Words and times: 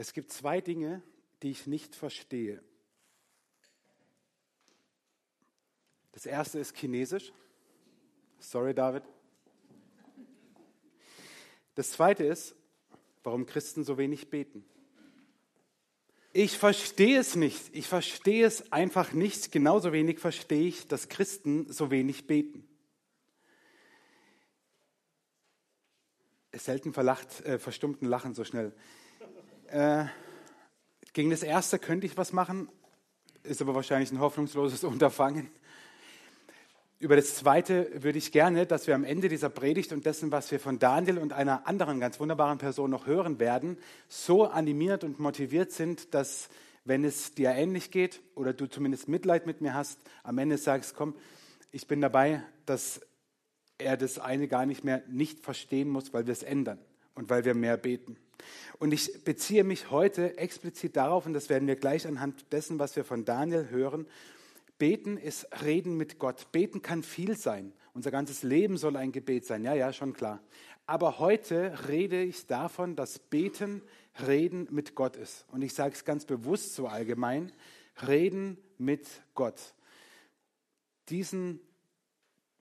Es 0.00 0.12
gibt 0.12 0.30
zwei 0.30 0.60
Dinge, 0.60 1.02
die 1.42 1.50
ich 1.50 1.66
nicht 1.66 1.96
verstehe. 1.96 2.62
Das 6.12 6.24
erste 6.24 6.60
ist 6.60 6.76
Chinesisch. 6.76 7.32
Sorry, 8.38 8.74
David. 8.74 9.02
Das 11.74 11.90
zweite 11.90 12.22
ist, 12.22 12.54
warum 13.24 13.44
Christen 13.44 13.82
so 13.82 13.98
wenig 13.98 14.30
beten. 14.30 14.64
Ich 16.32 16.56
verstehe 16.58 17.18
es 17.18 17.34
nicht. 17.34 17.74
Ich 17.74 17.88
verstehe 17.88 18.46
es 18.46 18.70
einfach 18.70 19.12
nicht. 19.12 19.50
Genauso 19.50 19.92
wenig 19.92 20.20
verstehe 20.20 20.68
ich, 20.68 20.86
dass 20.86 21.08
Christen 21.08 21.72
so 21.72 21.90
wenig 21.90 22.28
beten. 22.28 22.68
Selten 26.52 26.92
verlacht, 26.92 27.40
äh, 27.40 27.58
verstummten 27.58 28.06
Lachen 28.06 28.36
so 28.36 28.44
schnell. 28.44 28.72
Äh, 29.70 30.06
gegen 31.12 31.28
das 31.28 31.42
erste 31.42 31.78
könnte 31.78 32.06
ich 32.06 32.16
was 32.16 32.32
machen, 32.32 32.70
ist 33.42 33.60
aber 33.60 33.74
wahrscheinlich 33.74 34.10
ein 34.10 34.18
hoffnungsloses 34.18 34.82
Unterfangen. 34.84 35.50
Über 37.00 37.16
das 37.16 37.36
zweite 37.36 37.90
würde 38.02 38.18
ich 38.18 38.32
gerne, 38.32 38.66
dass 38.66 38.86
wir 38.86 38.94
am 38.94 39.04
Ende 39.04 39.28
dieser 39.28 39.50
Predigt 39.50 39.92
und 39.92 40.06
dessen, 40.06 40.32
was 40.32 40.50
wir 40.50 40.58
von 40.58 40.78
Daniel 40.78 41.18
und 41.18 41.32
einer 41.32 41.66
anderen 41.66 42.00
ganz 42.00 42.18
wunderbaren 42.18 42.58
Person 42.58 42.90
noch 42.90 43.06
hören 43.06 43.38
werden, 43.38 43.76
so 44.08 44.46
animiert 44.46 45.04
und 45.04 45.20
motiviert 45.20 45.70
sind, 45.70 46.14
dass, 46.14 46.48
wenn 46.84 47.04
es 47.04 47.34
dir 47.34 47.50
ähnlich 47.50 47.90
geht 47.90 48.20
oder 48.34 48.52
du 48.54 48.66
zumindest 48.66 49.06
Mitleid 49.06 49.46
mit 49.46 49.60
mir 49.60 49.74
hast, 49.74 50.00
am 50.24 50.38
Ende 50.38 50.56
sagst, 50.56 50.96
komm, 50.96 51.14
ich 51.70 51.86
bin 51.86 52.00
dabei, 52.00 52.42
dass 52.64 53.02
er 53.76 53.96
das 53.96 54.18
eine 54.18 54.48
gar 54.48 54.64
nicht 54.66 54.82
mehr 54.82 55.02
nicht 55.08 55.40
verstehen 55.40 55.90
muss, 55.90 56.12
weil 56.14 56.26
wir 56.26 56.32
es 56.32 56.42
ändern 56.42 56.78
und 57.18 57.28
weil 57.30 57.44
wir 57.44 57.54
mehr 57.54 57.76
beten. 57.76 58.16
Und 58.78 58.92
ich 58.92 59.24
beziehe 59.24 59.64
mich 59.64 59.90
heute 59.90 60.38
explizit 60.38 60.94
darauf, 60.94 61.26
und 61.26 61.32
das 61.32 61.48
werden 61.48 61.66
wir 61.66 61.74
gleich 61.74 62.06
anhand 62.06 62.52
dessen, 62.52 62.78
was 62.78 62.94
wir 62.94 63.04
von 63.04 63.24
Daniel 63.24 63.70
hören, 63.70 64.06
Beten 64.78 65.16
ist 65.16 65.48
Reden 65.64 65.96
mit 65.96 66.20
Gott. 66.20 66.52
Beten 66.52 66.80
kann 66.80 67.02
viel 67.02 67.36
sein. 67.36 67.72
Unser 67.92 68.12
ganzes 68.12 68.44
Leben 68.44 68.76
soll 68.76 68.96
ein 68.96 69.10
Gebet 69.10 69.44
sein. 69.44 69.64
Ja, 69.64 69.74
ja, 69.74 69.92
schon 69.92 70.12
klar. 70.12 70.40
Aber 70.86 71.18
heute 71.18 71.88
rede 71.88 72.22
ich 72.22 72.46
davon, 72.46 72.94
dass 72.94 73.18
Beten 73.18 73.82
Reden 74.24 74.68
mit 74.70 74.94
Gott 74.94 75.16
ist. 75.16 75.44
Und 75.50 75.62
ich 75.62 75.74
sage 75.74 75.94
es 75.94 76.04
ganz 76.04 76.24
bewusst 76.24 76.76
so 76.76 76.86
allgemein. 76.86 77.50
Reden 78.06 78.58
mit 78.78 79.08
Gott. 79.34 79.60
Diesen 81.08 81.58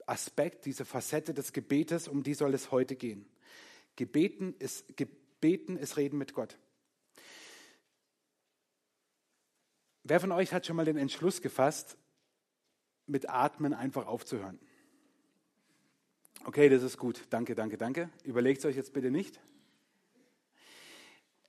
Aspekt, 0.07 0.65
diese 0.65 0.83
Facette 0.83 1.35
des 1.35 1.53
Gebetes, 1.53 2.07
um 2.07 2.23
die 2.23 2.33
soll 2.33 2.55
es 2.55 2.71
heute 2.71 2.95
gehen. 2.95 3.27
Gebeten 3.97 4.55
ist, 4.59 4.95
Gebeten 4.95 5.75
ist 5.75 5.97
Reden 5.97 6.17
mit 6.17 6.33
Gott. 6.33 6.57
Wer 10.03 10.21
von 10.21 10.31
euch 10.31 10.53
hat 10.53 10.65
schon 10.65 10.77
mal 10.77 10.85
den 10.85 10.95
Entschluss 10.95 11.41
gefasst, 11.41 11.97
mit 13.07 13.29
Atmen 13.29 13.73
einfach 13.73 14.05
aufzuhören. 14.05 14.57
Okay, 16.45 16.69
das 16.69 16.83
ist 16.83 16.97
gut. 16.97 17.21
Danke, 17.29 17.55
danke, 17.55 17.77
danke. 17.77 18.09
Überlegt 18.23 18.59
es 18.59 18.65
euch 18.65 18.77
jetzt 18.77 18.93
bitte 18.93 19.11
nicht. 19.11 19.39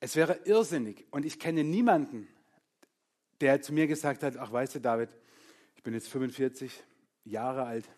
Es 0.00 0.16
wäre 0.16 0.40
irrsinnig 0.44 1.06
und 1.10 1.24
ich 1.24 1.38
kenne 1.38 1.64
niemanden, 1.64 2.28
der 3.40 3.62
zu 3.62 3.72
mir 3.72 3.86
gesagt 3.86 4.22
hat, 4.22 4.36
ach 4.36 4.52
weißt 4.52 4.76
du 4.76 4.80
David, 4.80 5.10
ich 5.76 5.82
bin 5.82 5.94
jetzt 5.94 6.08
45 6.08 6.84
Jahre 7.24 7.64
alt, 7.64 7.88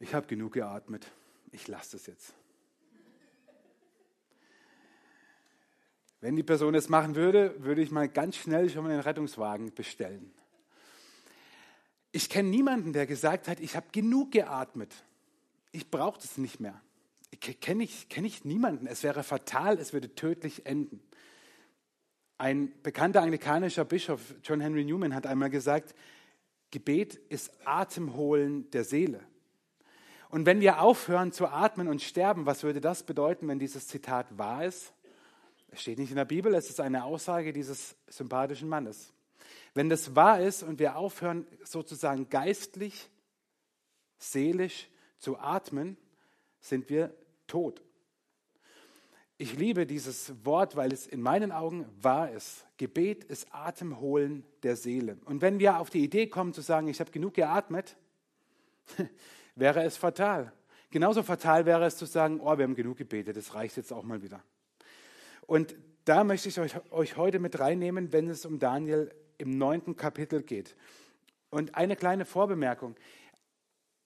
ich 0.00 0.14
habe 0.14 0.26
genug 0.26 0.54
geatmet, 0.54 1.10
ich 1.52 1.68
lasse 1.68 1.92
das 1.92 2.06
jetzt. 2.06 2.34
Wenn 6.20 6.34
die 6.34 6.42
Person 6.42 6.74
es 6.74 6.88
machen 6.88 7.14
würde, 7.14 7.54
würde 7.58 7.80
ich 7.80 7.90
mal 7.90 8.08
ganz 8.08 8.36
schnell 8.36 8.68
schon 8.70 8.82
mal 8.82 8.90
den 8.90 9.00
Rettungswagen 9.00 9.72
bestellen. 9.74 10.32
Ich 12.10 12.28
kenne 12.28 12.48
niemanden, 12.48 12.92
der 12.92 13.06
gesagt 13.06 13.48
hat, 13.48 13.60
ich 13.60 13.76
habe 13.76 13.86
genug 13.92 14.32
geatmet. 14.32 14.92
Ich 15.70 15.90
brauche 15.90 16.20
das 16.20 16.38
nicht 16.38 16.58
mehr. 16.58 16.80
Kenne 17.60 17.84
ich, 17.84 18.08
kenn 18.08 18.24
ich 18.24 18.44
niemanden. 18.44 18.86
Es 18.86 19.02
wäre 19.02 19.22
fatal, 19.22 19.78
es 19.78 19.92
würde 19.92 20.14
tödlich 20.14 20.66
enden. 20.66 21.00
Ein 22.38 22.72
bekannter 22.82 23.22
anglikanischer 23.22 23.84
Bischof, 23.84 24.20
John 24.42 24.60
Henry 24.60 24.84
Newman, 24.84 25.14
hat 25.14 25.26
einmal 25.26 25.50
gesagt, 25.50 25.94
Gebet 26.70 27.14
ist 27.14 27.50
Atemholen 27.64 28.70
der 28.70 28.84
Seele. 28.84 29.20
Und 30.30 30.46
wenn 30.46 30.60
wir 30.60 30.80
aufhören 30.80 31.32
zu 31.32 31.46
atmen 31.46 31.88
und 31.88 32.02
sterben, 32.02 32.46
was 32.46 32.62
würde 32.62 32.80
das 32.80 33.02
bedeuten, 33.02 33.48
wenn 33.48 33.58
dieses 33.58 33.86
Zitat 33.86 34.36
wahr 34.36 34.64
ist? 34.64 34.92
Es 35.70 35.82
steht 35.82 35.98
nicht 35.98 36.10
in 36.10 36.16
der 36.16 36.24
Bibel, 36.24 36.54
es 36.54 36.70
ist 36.70 36.80
eine 36.80 37.04
Aussage 37.04 37.52
dieses 37.52 37.96
sympathischen 38.08 38.68
Mannes. 38.68 39.12
Wenn 39.74 39.88
das 39.88 40.16
wahr 40.16 40.40
ist 40.40 40.62
und 40.62 40.78
wir 40.78 40.96
aufhören, 40.96 41.46
sozusagen 41.62 42.28
geistlich, 42.28 43.10
seelisch 44.18 44.88
zu 45.18 45.38
atmen, 45.38 45.96
sind 46.60 46.88
wir 46.90 47.14
tot. 47.46 47.82
Ich 49.40 49.56
liebe 49.56 49.86
dieses 49.86 50.44
Wort, 50.44 50.74
weil 50.74 50.92
es 50.92 51.06
in 51.06 51.20
meinen 51.20 51.52
Augen 51.52 51.86
wahr 52.02 52.32
ist. 52.32 52.66
Gebet 52.76 53.22
ist 53.22 53.46
Atemholen 53.54 54.44
der 54.64 54.74
Seele. 54.74 55.18
Und 55.26 55.42
wenn 55.42 55.60
wir 55.60 55.78
auf 55.78 55.90
die 55.90 56.02
Idee 56.02 56.26
kommen 56.26 56.52
zu 56.52 56.60
sagen, 56.60 56.88
ich 56.88 56.98
habe 56.98 57.12
genug 57.12 57.34
geatmet, 57.34 57.96
wäre 59.54 59.84
es 59.84 59.96
fatal. 59.96 60.52
Genauso 60.90 61.22
fatal 61.22 61.66
wäre 61.66 61.84
es 61.84 61.96
zu 61.96 62.06
sagen, 62.06 62.40
oh, 62.40 62.56
wir 62.58 62.64
haben 62.64 62.74
genug 62.74 62.96
gebetet, 62.96 63.36
das 63.36 63.54
reicht 63.54 63.76
jetzt 63.76 63.92
auch 63.92 64.02
mal 64.02 64.22
wieder. 64.22 64.42
Und 65.48 65.74
da 66.04 66.24
möchte 66.24 66.50
ich 66.50 66.60
euch, 66.60 66.74
euch 66.92 67.16
heute 67.16 67.38
mit 67.38 67.58
reinnehmen, 67.58 68.12
wenn 68.12 68.28
es 68.28 68.44
um 68.44 68.58
Daniel 68.58 69.10
im 69.38 69.56
neunten 69.56 69.96
Kapitel 69.96 70.42
geht. 70.42 70.76
Und 71.48 71.74
eine 71.74 71.96
kleine 71.96 72.26
Vorbemerkung. 72.26 72.96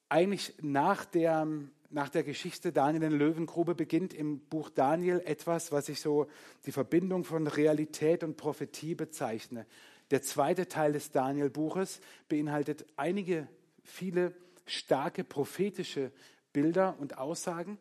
Eigentlich 0.08 0.54
nach 0.62 1.04
der, 1.04 1.48
nach 1.90 2.10
der 2.10 2.22
Geschichte 2.22 2.70
Daniel 2.70 3.02
in 3.02 3.12
Löwengrube 3.12 3.74
beginnt 3.74 4.14
im 4.14 4.38
Buch 4.38 4.70
Daniel 4.70 5.20
etwas, 5.24 5.72
was 5.72 5.88
ich 5.88 6.00
so 6.00 6.28
die 6.64 6.70
Verbindung 6.70 7.24
von 7.24 7.48
Realität 7.48 8.22
und 8.22 8.36
Prophetie 8.36 8.94
bezeichne. 8.94 9.66
Der 10.12 10.22
zweite 10.22 10.68
Teil 10.68 10.92
des 10.92 11.10
Daniel-Buches 11.10 12.00
beinhaltet 12.28 12.86
einige, 12.96 13.48
viele 13.82 14.32
starke 14.64 15.24
prophetische 15.24 16.12
Bilder 16.52 16.96
und 17.00 17.18
Aussagen. 17.18 17.78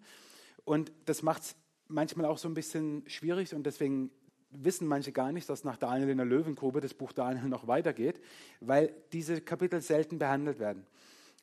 Und 0.66 0.92
das 1.06 1.22
macht 1.22 1.44
es 1.44 1.56
manchmal 1.92 2.26
auch 2.26 2.38
so 2.38 2.48
ein 2.48 2.54
bisschen 2.54 3.04
schwierig 3.08 3.54
und 3.54 3.64
deswegen 3.66 4.12
wissen 4.52 4.88
manche 4.88 5.12
gar 5.12 5.32
nicht, 5.32 5.50
dass 5.50 5.64
nach 5.64 5.78
Daniel 5.78 6.10
in 6.10 6.18
der 6.18 6.26
Löwengrube 6.26 6.82
das 6.82 6.94
Buch 6.94 7.12
Daniel 7.12 7.48
noch 7.48 7.68
weitergeht, 7.68 8.20
weil 8.60 8.94
diese 9.14 9.42
Kapitel 9.42 9.82
selten 9.82 10.20
behandelt 10.20 10.60
werden. 10.60 10.86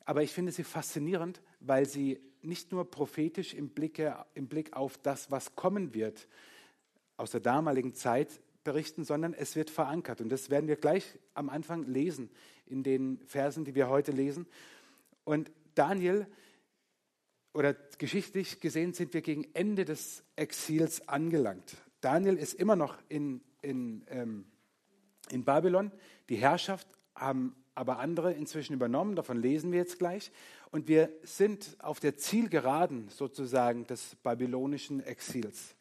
Aber 0.05 0.23
ich 0.23 0.31
finde 0.31 0.51
sie 0.51 0.63
faszinierend, 0.63 1.41
weil 1.59 1.85
sie 1.85 2.19
nicht 2.41 2.71
nur 2.71 2.89
prophetisch 2.89 3.53
im, 3.53 3.69
Blicke, 3.69 4.15
im 4.33 4.47
Blick 4.47 4.73
auf 4.73 4.97
das, 4.97 5.29
was 5.31 5.55
kommen 5.55 5.93
wird, 5.93 6.27
aus 7.17 7.31
der 7.31 7.41
damaligen 7.41 7.93
Zeit 7.93 8.39
berichten, 8.63 9.03
sondern 9.03 9.33
es 9.33 9.55
wird 9.55 9.69
verankert. 9.69 10.21
Und 10.21 10.29
das 10.29 10.49
werden 10.49 10.67
wir 10.67 10.75
gleich 10.75 11.19
am 11.33 11.49
Anfang 11.49 11.83
lesen 11.83 12.29
in 12.65 12.83
den 12.83 13.19
Versen, 13.25 13.65
die 13.65 13.75
wir 13.75 13.89
heute 13.89 14.11
lesen. 14.11 14.47
Und 15.25 15.51
Daniel, 15.75 16.27
oder 17.53 17.73
geschichtlich 17.97 18.59
gesehen, 18.59 18.93
sind 18.93 19.13
wir 19.13 19.21
gegen 19.21 19.47
Ende 19.53 19.85
des 19.85 20.23
Exils 20.35 21.07
angelangt. 21.07 21.75
Daniel 22.01 22.37
ist 22.37 22.53
immer 22.53 22.75
noch 22.75 22.97
in, 23.09 23.41
in, 23.61 24.05
ähm, 24.09 24.45
in 25.31 25.43
Babylon. 25.43 25.91
Die 26.29 26.37
Herrschaft 26.37 26.87
haben 27.15 27.55
aber 27.75 27.99
andere 27.99 28.33
inzwischen 28.33 28.73
übernommen, 28.73 29.15
davon 29.15 29.37
lesen 29.37 29.71
wir 29.71 29.79
jetzt 29.79 29.99
gleich. 29.99 30.31
Und 30.69 30.87
wir 30.87 31.09
sind 31.23 31.77
auf 31.79 31.99
der 31.99 32.17
Zielgeraden 32.17 33.07
sozusagen 33.09 33.87
des 33.87 34.15
babylonischen 34.21 35.01
Exils. 35.01 35.75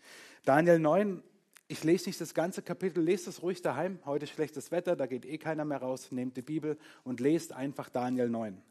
Daniel 0.45 0.79
9, 0.79 1.23
ich 1.67 1.85
lese 1.85 2.09
nicht 2.09 2.21
das 2.21 2.35
ganze 2.35 2.63
Kapitel, 2.63 3.03
lest 3.03 3.27
es 3.27 3.43
ruhig 3.43 3.63
daheim. 3.63 3.99
Heute 4.05 4.25
ist 4.25 4.31
schlechtes 4.31 4.71
Wetter, 4.71 4.97
da 4.97 5.07
geht 5.07 5.27
eh 5.27 5.39
keiner 5.39 5.65
mehr 5.65 5.79
raus. 5.79 6.11
Nehmt 6.13 6.37
die 6.37 6.43
Bibel 6.43 6.79
und 7.05 7.21
lest 7.21 7.53
einfach 7.53 7.91
Daniel 7.91 8.31
9. 8.31 8.63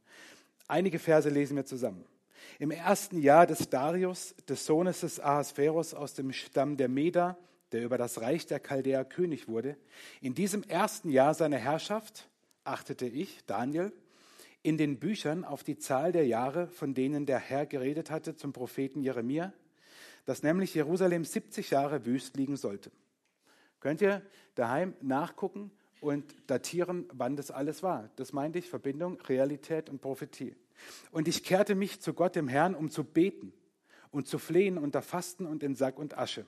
Einige 0.68 0.98
Verse 0.98 1.30
lesen 1.30 1.56
wir 1.56 1.66
zusammen. 1.66 2.04
Im 2.60 2.72
ersten 2.72 3.20
Jahr 3.20 3.46
des 3.46 3.70
Darius, 3.70 4.36
des 4.48 4.66
Sohnes 4.66 5.02
des 5.02 5.20
Ahasveros 5.20 5.94
aus 5.94 6.14
dem 6.14 6.34
Stamm 6.34 6.78
der 6.78 6.90
Meda, 6.90 7.38
der 7.72 7.84
über 7.84 7.98
das 7.98 8.22
Reich 8.22 8.46
der 8.46 8.60
Chaldäer 8.60 9.06
König 9.06 9.48
wurde, 9.48 9.78
in 10.22 10.34
diesem 10.34 10.64
ersten 10.64 11.10
Jahr 11.10 11.34
seiner 11.34 11.58
Herrschaft 11.58 12.30
achtete 12.64 13.06
ich, 13.06 13.46
Daniel, 13.46 13.94
in 14.64 14.78
den 14.78 15.00
Büchern 15.00 15.44
auf 15.44 15.64
die 15.64 15.78
Zahl 15.78 16.12
der 16.12 16.28
Jahre, 16.28 16.68
von 16.68 16.94
denen 16.94 17.26
der 17.26 17.40
Herr 17.40 17.66
geredet 17.66 18.12
hatte 18.12 18.36
zum 18.36 18.54
Propheten 18.54 19.02
Jeremia, 19.02 19.54
dass 20.26 20.44
nämlich 20.44 20.74
Jerusalem 20.74 21.24
70 21.24 21.70
Jahre 21.70 22.06
wüst 22.06 22.36
liegen 22.36 22.58
sollte. 22.58 22.92
Könnt 23.80 24.02
ihr 24.02 24.22
daheim 24.56 24.94
nachgucken 25.02 25.72
und 26.02 26.36
datieren, 26.48 27.06
wann 27.14 27.36
das 27.36 27.52
alles 27.52 27.84
war? 27.84 28.10
Das 28.16 28.34
meinte 28.34 28.60
ich, 28.60 28.70
Verbindung, 28.70 29.20
Realität 29.22 29.90
und 29.90 30.02
Prophetie. 30.02 30.56
Und 31.12 31.28
ich 31.28 31.44
kehrte 31.44 31.76
mich 31.76 32.02
zu 32.02 32.14
Gott, 32.14 32.36
dem 32.36 32.48
Herrn, 32.48 32.76
um 32.76 32.90
zu 32.90 33.04
beten 33.04 33.54
und 34.12 34.28
zu 34.28 34.38
flehen 34.38 34.78
unter 34.78 35.02
Fasten 35.02 35.46
und 35.46 35.64
in 35.64 35.76
Sack 35.76 35.98
und 35.98 36.18
Asche. 36.18 36.46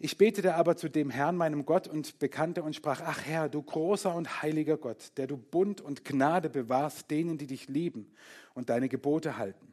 Ich 0.00 0.18
betete 0.18 0.56
aber 0.56 0.76
zu 0.76 0.88
dem 0.88 1.10
Herrn, 1.10 1.36
meinem 1.36 1.64
Gott, 1.64 1.86
und 1.86 2.18
bekannte 2.18 2.62
und 2.62 2.74
sprach, 2.74 3.00
ach 3.00 3.24
Herr, 3.24 3.48
du 3.48 3.62
großer 3.62 4.14
und 4.14 4.42
heiliger 4.42 4.76
Gott, 4.76 5.12
der 5.16 5.26
du 5.26 5.36
Bund 5.36 5.80
und 5.80 6.04
Gnade 6.04 6.50
bewahrst 6.50 7.10
denen, 7.10 7.38
die 7.38 7.46
dich 7.46 7.68
lieben 7.68 8.12
und 8.54 8.70
deine 8.70 8.88
Gebote 8.88 9.38
halten. 9.38 9.72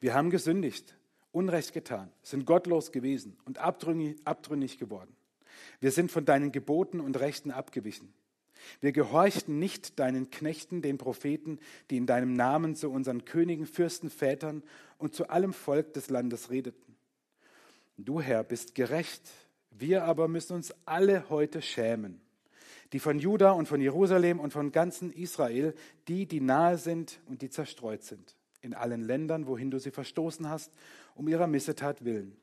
Wir 0.00 0.14
haben 0.14 0.30
gesündigt, 0.30 0.96
Unrecht 1.30 1.74
getan, 1.74 2.10
sind 2.22 2.46
gottlos 2.46 2.90
gewesen 2.90 3.36
und 3.44 3.58
abtrünnig 3.58 4.78
geworden. 4.78 5.14
Wir 5.80 5.90
sind 5.90 6.10
von 6.10 6.24
deinen 6.24 6.52
Geboten 6.52 7.00
und 7.00 7.18
Rechten 7.18 7.50
abgewichen. 7.50 8.12
Wir 8.80 8.92
gehorchten 8.92 9.58
nicht 9.58 9.98
deinen 9.98 10.30
Knechten, 10.30 10.82
den 10.82 10.98
Propheten, 10.98 11.58
die 11.90 11.96
in 11.96 12.06
deinem 12.06 12.34
Namen 12.34 12.74
zu 12.74 12.90
unseren 12.90 13.24
Königen, 13.24 13.66
Fürsten, 13.66 14.10
Vätern 14.10 14.62
und 14.98 15.14
zu 15.14 15.28
allem 15.28 15.52
Volk 15.52 15.92
des 15.94 16.10
Landes 16.10 16.50
redeten. 16.50 16.96
Du, 17.96 18.20
Herr, 18.20 18.44
bist 18.44 18.74
gerecht, 18.74 19.22
wir 19.70 20.04
aber 20.04 20.28
müssen 20.28 20.54
uns 20.54 20.72
alle 20.84 21.28
heute 21.30 21.62
schämen, 21.62 22.20
die 22.92 23.00
von 23.00 23.18
Juda 23.18 23.52
und 23.52 23.66
von 23.66 23.80
Jerusalem 23.80 24.40
und 24.40 24.52
von 24.52 24.72
ganzen 24.72 25.12
Israel, 25.12 25.74
die, 26.06 26.26
die 26.26 26.40
nahe 26.40 26.78
sind 26.78 27.20
und 27.26 27.42
die 27.42 27.50
zerstreut 27.50 28.02
sind, 28.02 28.36
in 28.60 28.74
allen 28.74 29.02
Ländern, 29.02 29.46
wohin 29.46 29.70
du 29.70 29.78
sie 29.78 29.90
verstoßen 29.90 30.48
hast, 30.48 30.72
um 31.14 31.28
ihrer 31.28 31.46
Missetat 31.46 32.04
willen 32.04 32.36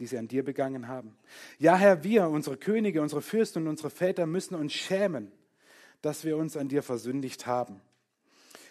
die 0.00 0.06
sie 0.06 0.18
an 0.18 0.28
dir 0.28 0.44
begangen 0.44 0.88
haben. 0.88 1.16
Ja, 1.58 1.76
Herr, 1.76 2.02
wir, 2.02 2.28
unsere 2.28 2.56
Könige, 2.56 3.02
unsere 3.02 3.22
Fürsten 3.22 3.62
und 3.62 3.68
unsere 3.68 3.90
Väter 3.90 4.26
müssen 4.26 4.54
uns 4.54 4.72
schämen, 4.72 5.30
dass 6.02 6.24
wir 6.24 6.36
uns 6.36 6.56
an 6.56 6.68
dir 6.68 6.82
versündigt 6.82 7.46
haben. 7.46 7.80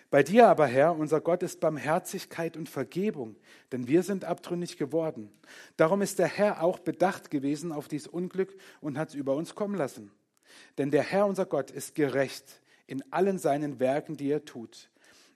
Bei 0.09 0.23
dir 0.23 0.47
aber, 0.47 0.65
Herr, 0.65 0.97
unser 0.97 1.21
Gott, 1.21 1.43
ist 1.43 1.59
Barmherzigkeit 1.59 2.57
und 2.57 2.67
Vergebung, 2.67 3.35
denn 3.71 3.87
wir 3.87 4.01
sind 4.01 4.25
abtrünnig 4.25 4.77
geworden. 4.77 5.29
Darum 5.77 6.01
ist 6.01 6.17
der 6.17 6.27
Herr 6.27 6.63
auch 6.63 6.79
bedacht 6.79 7.29
gewesen 7.29 7.71
auf 7.71 7.87
dies 7.87 8.07
Unglück 8.07 8.57
und 8.81 8.97
hat 8.97 9.09
es 9.09 9.15
über 9.15 9.35
uns 9.35 9.53
kommen 9.53 9.75
lassen. 9.75 10.11
Denn 10.79 10.89
der 10.89 11.03
Herr, 11.03 11.27
unser 11.27 11.45
Gott, 11.45 11.69
ist 11.69 11.93
gerecht 11.93 12.61
in 12.87 13.03
allen 13.13 13.37
seinen 13.37 13.79
Werken, 13.79 14.17
die 14.17 14.31
er 14.31 14.45
tut. 14.45 14.89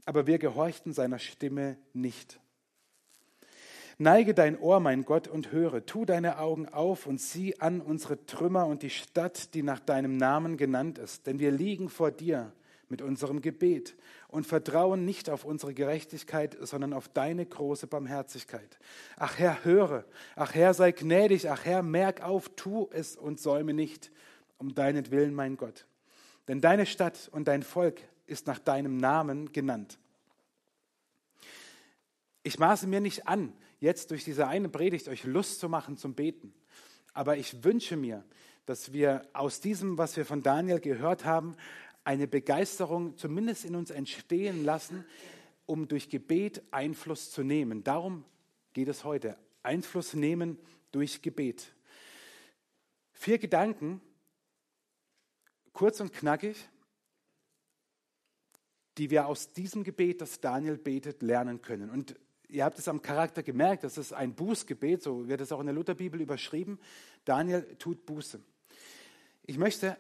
Aber 0.06 0.26
wir 0.26 0.40
gehorchten 0.40 0.92
seiner 0.92 1.20
Stimme 1.20 1.78
nicht. 1.94 2.40
Neige 4.04 4.34
dein 4.34 4.60
Ohr, 4.60 4.82
mein 4.82 5.06
Gott, 5.06 5.30
und 5.30 5.54
höre. 5.54 5.86
Tu 5.86 6.04
deine 6.04 6.38
Augen 6.38 6.68
auf 6.68 7.08
und 7.08 7.22
sieh 7.22 7.60
an 7.62 7.80
unsere 7.80 8.26
Trümmer 8.26 8.68
und 8.68 8.84
die 8.84 8.90
Stadt, 8.90 9.54
die 9.54 9.64
nach 9.64 9.80
deinem 9.80 10.18
Namen 10.18 10.58
genannt 10.58 10.98
ist. 10.98 11.26
Denn 11.26 11.40
wir 11.40 11.52
liegen 11.52 11.88
vor 11.88 12.12
dir 12.12 12.52
mit 12.90 13.02
unserem 13.02 13.42
Gebet 13.42 13.96
und 14.28 14.46
vertrauen 14.46 15.06
nicht 15.06 15.30
auf 15.30 15.46
unsere 15.46 15.74
Gerechtigkeit, 15.74 16.58
sondern 16.60 16.92
auf 16.92 17.08
deine 17.08 17.46
große 17.46 17.88
Barmherzigkeit. 17.88 18.78
Ach 19.16 19.40
Herr, 19.40 19.64
höre. 19.64 20.04
Ach 20.36 20.54
Herr, 20.54 20.74
sei 20.74 20.92
gnädig. 20.92 21.50
Ach 21.50 21.64
Herr, 21.64 21.82
merk 21.82 22.22
auf, 22.24 22.50
tu 22.58 22.90
es 22.92 23.16
und 23.16 23.40
säume 23.40 23.74
nicht. 23.74 24.12
Um 24.58 24.76
deinetwillen, 24.76 25.34
mein 25.34 25.56
Gott. 25.56 25.88
Denn 26.50 26.60
deine 26.60 26.86
Stadt 26.86 27.30
und 27.32 27.48
dein 27.48 27.64
Volk 27.64 28.02
ist 28.28 28.48
nach 28.48 28.60
deinem 28.60 28.98
Namen 28.98 29.54
genannt. 29.54 29.98
Ich 32.44 32.60
maße 32.60 32.86
mir 32.88 33.00
nicht 33.00 33.30
an, 33.30 33.54
jetzt 33.84 34.12
durch 34.12 34.24
diese 34.24 34.48
eine 34.48 34.70
Predigt 34.70 35.10
euch 35.10 35.26
Lust 35.26 35.60
zu 35.60 35.68
machen 35.68 35.98
zum 35.98 36.16
Beten. 36.16 36.54
Aber 37.14 37.36
ich 37.36 37.66
wünsche 37.66 37.98
mir, 37.98 38.24
dass 38.66 38.94
wir 38.94 39.28
aus 39.34 39.60
diesem, 39.60 39.98
was 39.98 40.16
wir 40.16 40.26
von 40.26 40.42
Daniel 40.42 40.80
gehört 40.80 41.26
haben, 41.26 41.58
eine 42.06 42.26
Begeisterung 42.26 43.18
zumindest 43.18 43.66
in 43.66 43.76
uns 43.76 43.92
entstehen 43.92 44.64
lassen, 44.64 45.04
um 45.66 45.90
durch 45.90 46.08
Gebet 46.08 46.64
Einfluss 46.72 47.32
zu 47.32 47.44
nehmen. 47.44 47.84
Darum 47.84 48.24
geht 48.72 48.88
es 48.88 49.04
heute. 49.04 49.38
Einfluss 49.64 50.14
nehmen 50.14 50.58
durch 50.94 51.22
Gebet. 51.22 51.74
Vier 53.12 53.38
Gedanken, 53.38 54.00
kurz 55.74 56.00
und 56.00 56.14
knackig, 56.14 56.70
die 58.98 59.10
wir 59.10 59.28
aus 59.28 59.52
diesem 59.52 59.84
Gebet, 59.84 60.22
das 60.22 60.40
Daniel 60.40 60.78
betet, 60.78 61.22
lernen 61.22 61.62
können. 61.62 61.90
Und 61.90 62.16
ihr 62.54 62.64
habt 62.64 62.78
es 62.78 62.88
am 62.88 63.02
Charakter 63.02 63.42
gemerkt, 63.42 63.84
das 63.84 63.98
ist 63.98 64.14
ein 64.14 64.36
Bußgebet, 64.36 65.02
so 65.02 65.28
wird 65.28 65.42
es 65.42 65.52
auch 65.52 65.60
in 65.60 65.66
der 65.66 65.76
Lutherbibel 65.76 66.22
überschrieben. 66.22 66.80
Daniel 67.26 67.64
tut 67.80 68.06
Buße. 68.06 68.40
Ich 69.44 69.58
möchte 69.58 69.98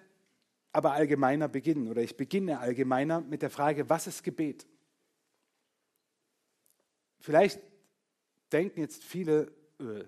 aber 0.71 0.93
allgemeiner 0.93 1.47
beginnen 1.47 1.87
oder 1.87 2.01
ich 2.01 2.15
beginne 2.15 2.59
allgemeiner 2.59 3.21
mit 3.21 3.41
der 3.41 3.49
Frage, 3.49 3.89
was 3.89 4.07
ist 4.07 4.23
Gebet? 4.23 4.67
Vielleicht 7.19 7.59
denken 8.51 8.81
jetzt 8.81 9.03
viele, 9.03 9.51
äh, 9.79 10.03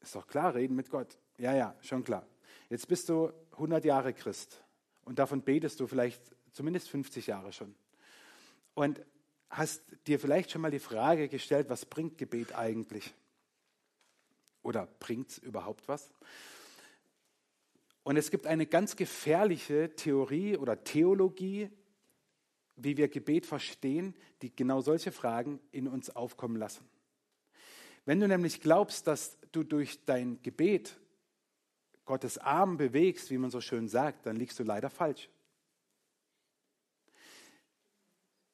ist 0.00 0.14
doch 0.14 0.26
klar, 0.26 0.54
reden 0.54 0.76
mit 0.76 0.90
Gott. 0.90 1.18
Ja, 1.38 1.54
ja, 1.54 1.74
schon 1.80 2.04
klar. 2.04 2.26
Jetzt 2.68 2.88
bist 2.88 3.08
du 3.08 3.32
100 3.52 3.84
Jahre 3.84 4.12
Christ 4.12 4.62
und 5.04 5.18
davon 5.18 5.42
betest 5.42 5.80
du 5.80 5.86
vielleicht 5.86 6.22
zumindest 6.52 6.90
50 6.90 7.26
Jahre 7.26 7.52
schon. 7.52 7.74
Und 8.74 9.00
hast 9.50 9.82
dir 10.06 10.18
vielleicht 10.18 10.50
schon 10.50 10.60
mal 10.60 10.70
die 10.70 10.78
Frage 10.78 11.28
gestellt, 11.28 11.68
was 11.68 11.86
bringt 11.86 12.18
Gebet 12.18 12.54
eigentlich? 12.54 13.14
Oder 14.62 14.86
bringt 15.00 15.30
es 15.30 15.38
überhaupt 15.38 15.88
was? 15.88 16.10
Und 18.02 18.16
es 18.16 18.30
gibt 18.30 18.46
eine 18.46 18.66
ganz 18.66 18.96
gefährliche 18.96 19.94
Theorie 19.94 20.56
oder 20.56 20.82
Theologie, 20.82 21.70
wie 22.76 22.96
wir 22.96 23.08
Gebet 23.08 23.44
verstehen, 23.44 24.14
die 24.40 24.54
genau 24.54 24.80
solche 24.80 25.12
Fragen 25.12 25.60
in 25.72 25.88
uns 25.88 26.14
aufkommen 26.14 26.56
lassen. 26.56 26.88
Wenn 28.04 28.20
du 28.20 28.28
nämlich 28.28 28.60
glaubst, 28.60 29.06
dass 29.06 29.36
du 29.52 29.64
durch 29.64 30.04
dein 30.06 30.40
Gebet 30.42 30.96
Gottes 32.06 32.38
Arm 32.38 32.78
bewegst, 32.78 33.30
wie 33.30 33.36
man 33.36 33.50
so 33.50 33.60
schön 33.60 33.88
sagt, 33.88 34.24
dann 34.24 34.36
liegst 34.36 34.58
du 34.58 34.64
leider 34.64 34.88
falsch. 34.88 35.28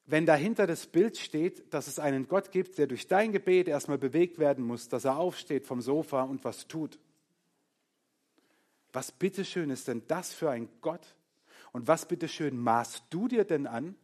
Wenn 0.06 0.27
dahinter 0.27 0.67
das 0.67 0.87
Bild 0.87 1.17
steht, 1.17 1.73
dass 1.73 1.87
es 1.87 1.99
einen 1.99 2.29
Gott 2.29 2.51
gibt, 2.51 2.77
der 2.77 2.87
durch 2.87 3.06
dein 3.06 3.33
Gebet 3.33 3.69
erstmal 3.69 3.97
bewegt 3.97 4.39
werden 4.39 4.65
muss, 4.65 4.89
dass 4.89 5.06
er 5.06 5.17
aufsteht 5.17 5.65
vom 5.65 5.81
Sofa 5.81 6.23
und 6.23 6.45
was 6.45 6.69
tut. 6.69 6.99
Was 8.93 9.12
bitteschön 9.12 9.71
ist 9.71 9.89
denn 9.89 10.03
das 10.06 10.33
für 10.33 10.51
ein 10.51 10.69
Gott? 10.83 11.17
Und 11.73 11.89
was 11.89 12.06
bitteschön 12.06 12.56
maßt 12.56 13.05
du 13.11 13.29
dir 13.29 13.45
denn 13.45 13.67
an, 13.67 13.97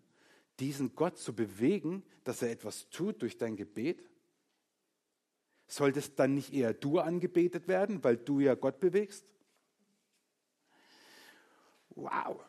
diesen 0.58 0.94
Gott 0.94 1.18
zu 1.18 1.34
bewegen, 1.34 2.02
dass 2.24 2.42
er 2.42 2.50
etwas 2.50 2.88
tut 2.88 3.20
durch 3.20 3.36
dein 3.36 3.56
Gebet? 3.56 4.02
Solltest 5.68 6.18
dann 6.18 6.34
nicht 6.34 6.52
eher 6.52 6.72
du 6.72 6.98
angebetet 6.98 7.68
werden, 7.68 8.02
weil 8.02 8.16
du 8.16 8.40
ja 8.40 8.54
Gott 8.54 8.80
bewegst? 8.80 9.24
Wow, 11.90 12.40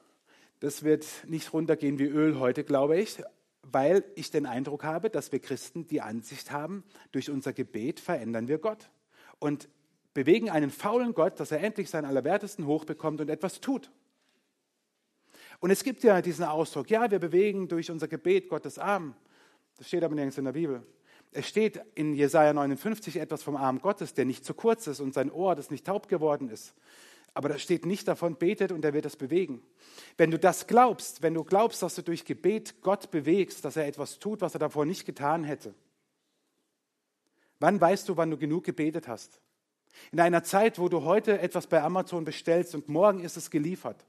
das 0.61 0.83
wird 0.83 1.05
nicht 1.27 1.51
runtergehen 1.51 1.99
wie 1.99 2.05
Öl 2.05 2.39
heute, 2.39 2.63
glaube 2.63 2.97
ich 2.97 3.21
weil 3.63 4.03
ich 4.15 4.31
den 4.31 4.45
Eindruck 4.45 4.83
habe, 4.83 5.09
dass 5.09 5.31
wir 5.31 5.39
Christen 5.39 5.87
die 5.87 6.01
Ansicht 6.01 6.51
haben, 6.51 6.83
durch 7.11 7.29
unser 7.29 7.53
Gebet 7.53 7.99
verändern 7.99 8.47
wir 8.47 8.57
Gott 8.57 8.89
und 9.39 9.69
bewegen 10.13 10.49
einen 10.49 10.69
faulen 10.69 11.13
Gott, 11.13 11.39
dass 11.39 11.51
er 11.51 11.61
endlich 11.61 11.89
seinen 11.89 12.05
Allerwertesten 12.05 12.65
hochbekommt 12.65 13.21
und 13.21 13.29
etwas 13.29 13.61
tut. 13.61 13.91
Und 15.59 15.69
es 15.69 15.83
gibt 15.83 16.03
ja 16.03 16.21
diesen 16.21 16.43
Ausdruck, 16.43 16.89
ja, 16.89 17.09
wir 17.11 17.19
bewegen 17.19 17.67
durch 17.67 17.91
unser 17.91 18.07
Gebet 18.07 18.49
Gottes 18.49 18.79
Arm. 18.79 19.15
Das 19.77 19.87
steht 19.87 20.03
aber 20.03 20.15
nirgends 20.15 20.37
in 20.37 20.45
der 20.45 20.53
Bibel. 20.53 20.83
Es 21.31 21.47
steht 21.47 21.79
in 21.95 22.13
Jesaja 22.13 22.51
59 22.51 23.17
etwas 23.17 23.41
vom 23.41 23.55
Arm 23.55 23.79
Gottes, 23.79 24.13
der 24.13 24.25
nicht 24.25 24.43
zu 24.43 24.53
kurz 24.53 24.87
ist 24.87 24.99
und 24.99 25.13
sein 25.13 25.31
Ohr, 25.31 25.55
das 25.55 25.71
nicht 25.71 25.85
taub 25.85 26.09
geworden 26.09 26.49
ist. 26.49 26.73
Aber 27.33 27.49
da 27.49 27.57
steht 27.57 27.85
nicht 27.85 28.07
davon, 28.07 28.35
betet 28.35 28.71
und 28.71 28.83
er 28.83 28.93
wird 28.93 29.05
es 29.05 29.15
bewegen. 29.15 29.61
Wenn 30.17 30.31
du 30.31 30.39
das 30.39 30.67
glaubst, 30.67 31.21
wenn 31.21 31.33
du 31.33 31.43
glaubst, 31.43 31.81
dass 31.81 31.95
du 31.95 32.01
durch 32.01 32.25
Gebet 32.25 32.81
Gott 32.81 33.09
bewegst, 33.09 33.63
dass 33.63 33.77
er 33.77 33.87
etwas 33.87 34.19
tut, 34.19 34.41
was 34.41 34.53
er 34.53 34.59
davor 34.59 34.85
nicht 34.85 35.05
getan 35.05 35.43
hätte, 35.43 35.73
wann 37.59 37.79
weißt 37.79 38.09
du, 38.09 38.17
wann 38.17 38.31
du 38.31 38.37
genug 38.37 38.65
gebetet 38.65 39.07
hast? 39.07 39.39
In 40.11 40.19
einer 40.19 40.43
Zeit, 40.43 40.79
wo 40.79 40.89
du 40.89 41.03
heute 41.03 41.39
etwas 41.39 41.67
bei 41.67 41.81
Amazon 41.81 42.25
bestellst 42.25 42.75
und 42.75 42.89
morgen 42.89 43.21
ist 43.21 43.37
es 43.37 43.49
geliefert. 43.49 44.05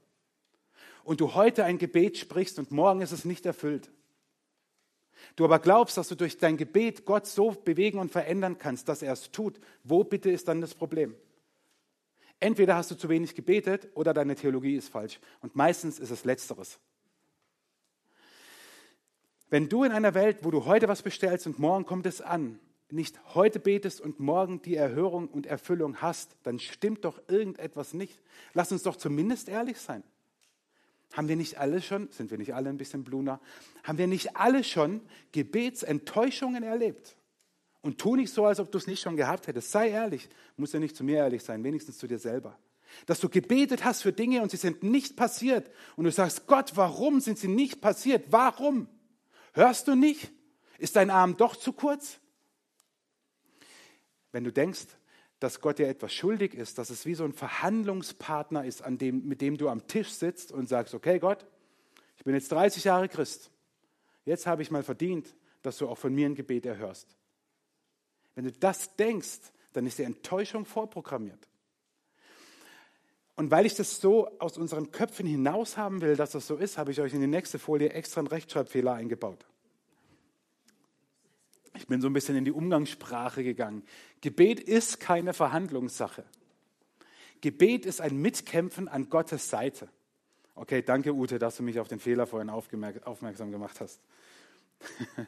Und 1.03 1.19
du 1.21 1.33
heute 1.33 1.65
ein 1.65 1.77
Gebet 1.77 2.17
sprichst 2.17 2.59
und 2.59 2.71
morgen 2.71 3.01
ist 3.01 3.11
es 3.11 3.25
nicht 3.25 3.45
erfüllt. 3.45 3.91
Du 5.35 5.45
aber 5.45 5.59
glaubst, 5.59 5.97
dass 5.97 6.07
du 6.07 6.15
durch 6.15 6.37
dein 6.37 6.57
Gebet 6.57 7.05
Gott 7.05 7.27
so 7.27 7.51
bewegen 7.51 7.99
und 7.99 8.11
verändern 8.11 8.57
kannst, 8.57 8.89
dass 8.89 9.01
er 9.01 9.13
es 9.13 9.31
tut. 9.31 9.59
Wo 9.83 10.03
bitte 10.03 10.29
ist 10.29 10.47
dann 10.47 10.61
das 10.61 10.75
Problem? 10.75 11.15
Entweder 12.43 12.75
hast 12.75 12.91
du 12.91 12.95
zu 12.95 13.07
wenig 13.07 13.35
gebetet 13.35 13.87
oder 13.93 14.13
deine 14.13 14.35
Theologie 14.35 14.75
ist 14.75 14.89
falsch. 14.89 15.17
Und 15.39 15.55
meistens 15.55 15.97
ist 15.97 16.09
es 16.09 16.25
letzteres. 16.25 16.77
Wenn 19.49 19.69
du 19.69 19.85
in 19.85 19.93
einer 19.93 20.13
Welt, 20.13 20.39
wo 20.41 20.51
du 20.51 20.65
heute 20.65 20.89
was 20.89 21.03
bestellst 21.03 21.47
und 21.47 21.57
morgen 21.57 21.85
kommt 21.85 22.05
es 22.05 22.19
an, 22.19 22.59
nicht 22.89 23.17
heute 23.33 23.61
betest 23.61 24.01
und 24.01 24.19
morgen 24.19 24.61
die 24.61 24.75
Erhörung 24.75 25.29
und 25.29 25.45
Erfüllung 25.45 26.01
hast, 26.01 26.35
dann 26.43 26.59
stimmt 26.59 27.05
doch 27.05 27.17
irgendetwas 27.29 27.93
nicht. 27.93 28.19
Lass 28.53 28.73
uns 28.73 28.83
doch 28.83 28.97
zumindest 28.97 29.47
ehrlich 29.47 29.77
sein. 29.77 30.03
Haben 31.13 31.29
wir 31.29 31.37
nicht 31.37 31.59
alle 31.59 31.81
schon, 31.81 32.11
sind 32.11 32.29
wir 32.29 32.37
nicht 32.37 32.53
alle 32.53 32.67
ein 32.67 32.77
bisschen 32.77 33.05
bluner, 33.05 33.39
haben 33.83 33.97
wir 33.97 34.07
nicht 34.07 34.35
alle 34.35 34.65
schon 34.65 34.99
Gebetsenttäuschungen 35.31 36.63
erlebt? 36.63 37.15
Und 37.83 37.99
tu 37.99 38.15
nicht 38.15 38.33
so, 38.33 38.45
als 38.45 38.61
ob 38.61 38.71
du 38.71 38.77
es 38.77 38.87
nicht 38.87 39.01
schon 39.01 39.17
gehabt 39.17 39.45
hättest. 39.45 39.69
Sei 39.69 39.89
ehrlich. 39.89 40.29
Muss 40.55 40.71
ja 40.71 40.79
nicht 40.79 40.95
zu 40.95 41.03
mir 41.03 41.17
ehrlich 41.17 41.43
sein, 41.43 41.63
wenigstens 41.65 41.97
zu 41.97 42.07
dir 42.07 42.17
selber. 42.17 42.57
Dass 43.05 43.19
du 43.19 43.27
gebetet 43.27 43.83
hast 43.83 44.01
für 44.01 44.13
Dinge 44.13 44.41
und 44.41 44.51
sie 44.51 44.57
sind 44.57 44.83
nicht 44.83 45.17
passiert. 45.17 45.69
Und 45.97 46.05
du 46.05 46.11
sagst, 46.11 46.47
Gott, 46.47 46.71
warum 46.75 47.19
sind 47.19 47.37
sie 47.37 47.49
nicht 47.49 47.81
passiert? 47.81 48.31
Warum? 48.31 48.87
Hörst 49.53 49.89
du 49.89 49.95
nicht? 49.95 50.31
Ist 50.77 50.95
dein 50.95 51.09
Arm 51.09 51.35
doch 51.35 51.57
zu 51.57 51.73
kurz? 51.73 52.19
Wenn 54.31 54.45
du 54.45 54.53
denkst, 54.53 54.85
dass 55.39 55.59
Gott 55.59 55.77
dir 55.77 55.89
etwas 55.89 56.13
schuldig 56.13 56.53
ist, 56.53 56.77
dass 56.77 56.89
es 56.89 57.05
wie 57.05 57.15
so 57.15 57.25
ein 57.25 57.33
Verhandlungspartner 57.33 58.63
ist, 58.63 58.81
an 58.81 58.97
dem, 58.97 59.27
mit 59.27 59.41
dem 59.41 59.57
du 59.57 59.67
am 59.67 59.87
Tisch 59.87 60.09
sitzt 60.09 60.53
und 60.53 60.69
sagst, 60.69 60.93
okay 60.93 61.19
Gott, 61.19 61.45
ich 62.15 62.23
bin 62.23 62.33
jetzt 62.33 62.49
30 62.49 62.85
Jahre 62.85 63.09
Christ. 63.09 63.51
Jetzt 64.23 64.47
habe 64.47 64.61
ich 64.61 64.71
mal 64.71 64.83
verdient, 64.83 65.35
dass 65.61 65.77
du 65.77 65.89
auch 65.89 65.97
von 65.97 66.15
mir 66.15 66.27
ein 66.27 66.35
Gebet 66.35 66.65
erhörst. 66.65 67.17
Wenn 68.35 68.45
du 68.45 68.51
das 68.51 68.95
denkst, 68.95 69.39
dann 69.73 69.85
ist 69.85 69.99
die 69.99 70.03
Enttäuschung 70.03 70.65
vorprogrammiert. 70.65 71.47
Und 73.35 73.49
weil 73.49 73.65
ich 73.65 73.73
das 73.73 73.99
so 73.99 74.27
aus 74.39 74.57
unseren 74.57 74.91
Köpfen 74.91 75.25
hinaus 75.25 75.75
haben 75.77 76.01
will, 76.01 76.15
dass 76.15 76.31
das 76.31 76.45
so 76.45 76.55
ist, 76.55 76.77
habe 76.77 76.91
ich 76.91 77.01
euch 77.01 77.13
in 77.13 77.21
die 77.21 77.27
nächste 77.27 77.57
Folie 77.57 77.89
extra 77.89 78.19
einen 78.19 78.27
Rechtschreibfehler 78.27 78.93
eingebaut. 78.93 79.45
Ich 81.75 81.87
bin 81.87 82.01
so 82.01 82.07
ein 82.07 82.13
bisschen 82.13 82.35
in 82.35 82.45
die 82.45 82.51
Umgangssprache 82.51 83.43
gegangen. 83.43 83.83
Gebet 84.21 84.59
ist 84.59 84.99
keine 84.99 85.33
Verhandlungssache. 85.33 86.23
Gebet 87.41 87.87
ist 87.87 87.99
ein 87.99 88.17
Mitkämpfen 88.17 88.87
an 88.87 89.09
Gottes 89.09 89.49
Seite. 89.49 89.89
Okay, 90.55 90.83
danke 90.83 91.13
Ute, 91.13 91.39
dass 91.39 91.57
du 91.57 91.63
mich 91.63 91.79
auf 91.79 91.87
den 91.87 91.99
Fehler 91.99 92.27
vorhin 92.27 92.51
aufmerksam 92.51 93.51
gemacht 93.51 93.81
hast. 93.81 93.99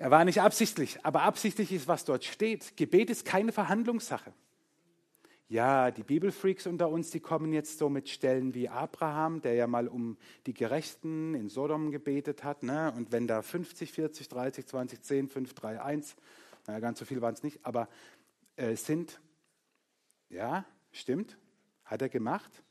er 0.00 0.10
war 0.10 0.24
nicht 0.24 0.40
absichtlich, 0.40 1.04
aber 1.04 1.24
absichtlich 1.24 1.70
ist, 1.72 1.86
was 1.86 2.06
dort 2.06 2.24
steht. 2.24 2.74
Gebet 2.78 3.10
ist 3.10 3.26
keine 3.26 3.52
Verhandlungssache. 3.52 4.32
Ja, 5.46 5.90
die 5.90 6.02
Bibelfreaks 6.02 6.66
unter 6.66 6.88
uns, 6.88 7.10
die 7.10 7.20
kommen 7.20 7.52
jetzt 7.52 7.76
so 7.76 7.90
mit 7.90 8.08
Stellen 8.08 8.54
wie 8.54 8.70
Abraham, 8.70 9.42
der 9.42 9.52
ja 9.52 9.66
mal 9.66 9.88
um 9.88 10.16
die 10.46 10.54
Gerechten 10.54 11.34
in 11.34 11.50
Sodom 11.50 11.90
gebetet 11.90 12.44
hat. 12.44 12.62
Ne? 12.62 12.90
Und 12.96 13.12
wenn 13.12 13.26
da 13.26 13.42
50, 13.42 13.92
40, 13.92 14.30
30, 14.30 14.66
20, 14.66 15.02
10, 15.02 15.28
5, 15.28 15.52
3, 15.52 15.82
1, 15.82 16.16
naja, 16.66 16.80
ganz 16.80 16.98
so 16.98 17.04
viel 17.04 17.20
waren 17.20 17.34
es 17.34 17.42
nicht, 17.42 17.60
aber 17.62 17.86
äh, 18.56 18.76
sind, 18.76 19.20
ja, 20.30 20.64
stimmt, 20.92 21.36
hat 21.84 22.00
er 22.00 22.08
gemacht. 22.08 22.62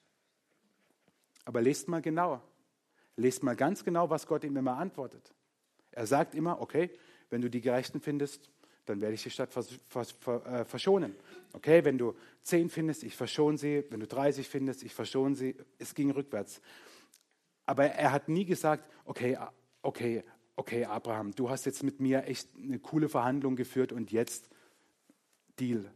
Aber 1.45 1.62
lest 1.62 1.89
mal 1.89 2.01
genauer. 2.01 2.41
Lest 3.17 3.43
mal 3.43 3.55
ganz 3.55 3.86
genau, 3.86 4.09
was 4.09 4.25
Gott 4.25 4.43
ihm 4.43 4.57
immer 4.57 4.77
antwortet. 4.77 5.31
Er 5.91 6.07
sagt 6.07 6.33
immer, 6.33 6.59
okay, 6.59 6.89
wenn 7.29 7.41
du 7.41 7.50
die 7.50 7.62
Gerechten 7.62 8.00
findest, 8.00 8.50
dann 8.86 9.01
werde 9.01 9.13
ich 9.13 9.24
die 9.24 9.29
Stadt 9.29 9.55
äh, 9.55 10.65
verschonen. 10.65 11.15
Okay, 11.53 11.86
wenn 11.86 11.98
du 11.98 12.15
zehn 12.41 12.69
findest, 12.69 13.03
ich 13.03 13.15
verschone 13.15 13.57
sie. 13.57 13.83
Wenn 13.89 14.00
du 14.00 14.07
30 14.07 14.48
findest, 14.48 14.83
ich 14.83 14.93
verschone 14.93 15.36
sie. 15.36 15.55
Es 15.77 15.93
ging 15.93 16.09
rückwärts. 16.09 16.62
Aber 17.65 17.86
er 17.86 18.12
hat 18.12 18.29
nie 18.29 18.45
gesagt, 18.45 18.91
okay, 19.05 19.38
okay, 19.83 20.24
okay, 20.55 20.86
Abraham, 20.86 21.36
du 21.36 21.50
hast 21.51 21.65
jetzt 21.65 21.83
mit 21.83 22.00
mir 22.00 22.24
echt 22.25 22.50
eine 22.55 22.79
coole 22.79 23.09
Verhandlung 23.09 23.55
geführt 23.55 23.91
und 23.91 24.12
jetzt 24.12 24.50
Deal. 25.59 25.91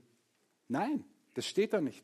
Nein, 0.67 1.03
das 1.33 1.47
steht 1.47 1.73
da 1.73 1.81
nicht. 1.81 2.03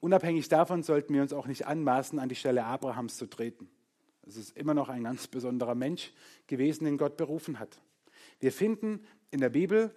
Unabhängig 0.00 0.48
davon 0.48 0.82
sollten 0.82 1.14
wir 1.14 1.22
uns 1.22 1.32
auch 1.32 1.46
nicht 1.46 1.66
anmaßen, 1.66 2.18
an 2.18 2.28
die 2.28 2.34
Stelle 2.34 2.64
Abrahams 2.64 3.16
zu 3.16 3.26
treten. 3.26 3.68
Es 4.26 4.36
ist 4.36 4.56
immer 4.56 4.74
noch 4.74 4.88
ein 4.88 5.04
ganz 5.04 5.26
besonderer 5.26 5.74
Mensch 5.74 6.12
gewesen, 6.46 6.84
den 6.84 6.98
Gott 6.98 7.16
berufen 7.16 7.58
hat. 7.58 7.80
Wir 8.42 8.50
finden 8.50 9.06
in 9.30 9.40
der 9.40 9.50
Bibel 9.50 9.94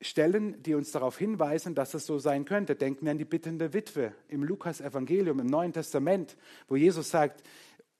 Stellen, 0.00 0.62
die 0.62 0.74
uns 0.74 0.92
darauf 0.92 1.18
hinweisen, 1.18 1.74
dass 1.74 1.92
es 1.92 2.06
so 2.06 2.20
sein 2.20 2.44
könnte. 2.44 2.76
Denken 2.76 3.04
wir 3.04 3.10
an 3.10 3.18
die 3.18 3.24
bittende 3.24 3.74
Witwe 3.74 4.14
im 4.28 4.44
Lukas-Evangelium, 4.44 5.40
im 5.40 5.48
Neuen 5.48 5.72
Testament, 5.72 6.36
wo 6.68 6.76
Jesus 6.76 7.10
sagt 7.10 7.42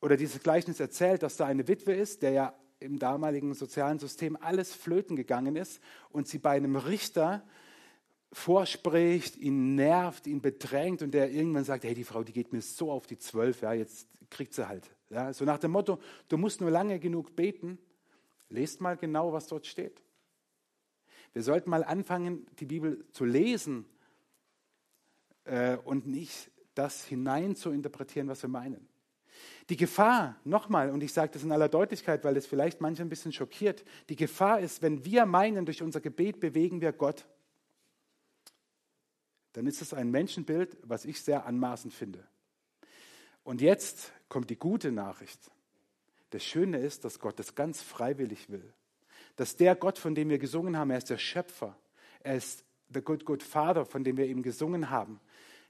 oder 0.00 0.16
dieses 0.16 0.40
Gleichnis 0.44 0.78
erzählt, 0.78 1.24
dass 1.24 1.36
da 1.36 1.46
eine 1.46 1.66
Witwe 1.66 1.92
ist, 1.92 2.22
der 2.22 2.30
ja 2.30 2.54
im 2.78 3.00
damaligen 3.00 3.52
sozialen 3.52 3.98
System 3.98 4.38
alles 4.40 4.72
flöten 4.72 5.16
gegangen 5.16 5.56
ist 5.56 5.82
und 6.10 6.28
sie 6.28 6.38
bei 6.38 6.52
einem 6.52 6.76
Richter 6.76 7.44
vorspricht, 8.32 9.36
ihn 9.36 9.74
nervt, 9.74 10.28
ihn 10.28 10.40
bedrängt 10.40 11.02
und 11.02 11.14
der 11.14 11.32
irgendwann 11.32 11.64
sagt, 11.64 11.82
hey, 11.82 11.94
die 11.94 12.04
Frau, 12.04 12.22
die 12.22 12.32
geht 12.32 12.52
mir 12.52 12.62
so 12.62 12.92
auf 12.92 13.08
die 13.08 13.18
Zwölf, 13.18 13.60
ja, 13.62 13.72
jetzt 13.72 14.06
kriegt 14.30 14.54
sie 14.54 14.68
halt. 14.68 14.88
Ja, 15.10 15.32
so 15.32 15.44
nach 15.44 15.58
dem 15.58 15.72
Motto, 15.72 15.98
du 16.28 16.38
musst 16.38 16.60
nur 16.60 16.70
lange 16.70 17.00
genug 17.00 17.34
beten 17.34 17.76
Lest 18.50 18.80
mal 18.80 18.96
genau, 18.96 19.32
was 19.32 19.46
dort 19.46 19.66
steht. 19.66 20.02
Wir 21.32 21.42
sollten 21.42 21.70
mal 21.70 21.84
anfangen, 21.84 22.46
die 22.58 22.66
Bibel 22.66 23.06
zu 23.12 23.24
lesen 23.24 23.86
äh, 25.44 25.76
und 25.76 26.06
nicht 26.06 26.50
das 26.74 27.04
hinein 27.04 27.54
zu 27.54 27.70
interpretieren, 27.70 28.28
was 28.28 28.42
wir 28.42 28.50
meinen. 28.50 28.88
Die 29.68 29.76
Gefahr, 29.76 30.36
nochmal, 30.44 30.90
und 30.90 31.02
ich 31.02 31.12
sage 31.12 31.32
das 31.32 31.44
in 31.44 31.52
aller 31.52 31.68
Deutlichkeit, 31.68 32.24
weil 32.24 32.36
es 32.36 32.46
vielleicht 32.46 32.80
manche 32.80 33.02
ein 33.02 33.08
bisschen 33.08 33.32
schockiert, 33.32 33.84
die 34.08 34.16
Gefahr 34.16 34.60
ist, 34.60 34.82
wenn 34.82 35.04
wir 35.04 35.26
meinen, 35.26 35.64
durch 35.64 35.82
unser 35.82 36.00
Gebet 36.00 36.40
bewegen 36.40 36.80
wir 36.80 36.92
Gott, 36.92 37.26
dann 39.52 39.66
ist 39.66 39.82
es 39.82 39.94
ein 39.94 40.10
Menschenbild, 40.10 40.76
was 40.82 41.04
ich 41.04 41.22
sehr 41.22 41.46
anmaßend 41.46 41.94
finde. 41.94 42.26
Und 43.44 43.60
jetzt 43.60 44.12
kommt 44.28 44.50
die 44.50 44.58
gute 44.58 44.92
Nachricht. 44.92 45.50
Das 46.30 46.44
Schöne 46.44 46.78
ist, 46.78 47.04
dass 47.04 47.18
Gott 47.18 47.38
das 47.38 47.54
ganz 47.54 47.82
freiwillig 47.82 48.50
will. 48.50 48.72
Dass 49.36 49.56
der 49.56 49.74
Gott, 49.74 49.98
von 49.98 50.14
dem 50.14 50.28
wir 50.28 50.38
gesungen 50.38 50.76
haben, 50.76 50.90
er 50.90 50.98
ist 50.98 51.10
der 51.10 51.18
Schöpfer. 51.18 51.76
Er 52.20 52.36
ist 52.36 52.64
the 52.92 53.00
good, 53.00 53.24
good 53.24 53.42
Father, 53.42 53.84
von 53.84 54.04
dem 54.04 54.16
wir 54.16 54.26
eben 54.26 54.42
gesungen 54.42 54.90
haben. 54.90 55.20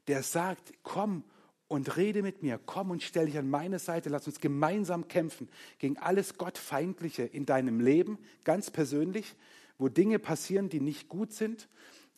Der 0.07 0.23
sagt, 0.23 0.73
komm 0.83 1.25
und 1.69 1.97
rede 1.97 2.23
mit 2.23 2.43
mir. 2.43 2.59
Komm 2.67 2.91
und 2.91 3.03
stell 3.03 3.27
dich 3.27 3.39
an 3.39 3.49
meine 3.49 3.79
Seite. 3.79 4.09
Lass 4.09 4.27
uns 4.27 4.41
gemeinsam 4.41 5.09
kämpfen 5.09 5.49
gegen 5.79 5.99
alles 5.99 6.37
Gottfeindliche 6.37 7.23
in 7.23 7.47
deinem 7.47 7.81
Leben, 7.81 8.19
ganz 8.45 8.71
persönlich, 8.71 9.37
wo 9.79 9.89
Dinge 9.89 10.19
passieren, 10.19 10.69
die 10.69 10.81
nicht 10.81 11.09
gut 11.09 11.33
sind, 11.33 11.69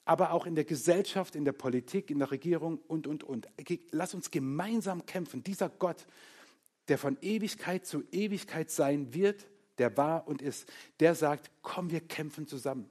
aber 0.05 0.33
auch 0.33 0.47
in 0.47 0.55
der 0.55 0.65
Gesellschaft, 0.65 1.37
in 1.37 1.45
der 1.45 1.53
Politik, 1.53 2.11
in 2.11 2.19
der 2.19 2.31
Regierung 2.31 2.79
und, 2.89 3.07
und, 3.07 3.25
und. 3.25 3.47
Lass 3.91 4.15
uns 4.15 4.31
gemeinsam 4.31 5.05
kämpfen. 5.07 5.45
Dieser 5.45 5.69
Gott, 5.69 6.07
der 6.89 6.99
von 6.99 7.17
Ewigkeit 7.21 7.87
zu 7.87 8.03
Ewigkeit 8.11 8.71
sein 8.71 9.15
wird, 9.15 9.47
der 9.79 9.97
war 9.97 10.27
und 10.27 10.43
ist, 10.43 10.71
der 11.01 11.15
sagt, 11.15 11.51
komm, 11.63 11.91
wir 11.91 12.01
kämpfen 12.01 12.47
zusammen. 12.47 12.91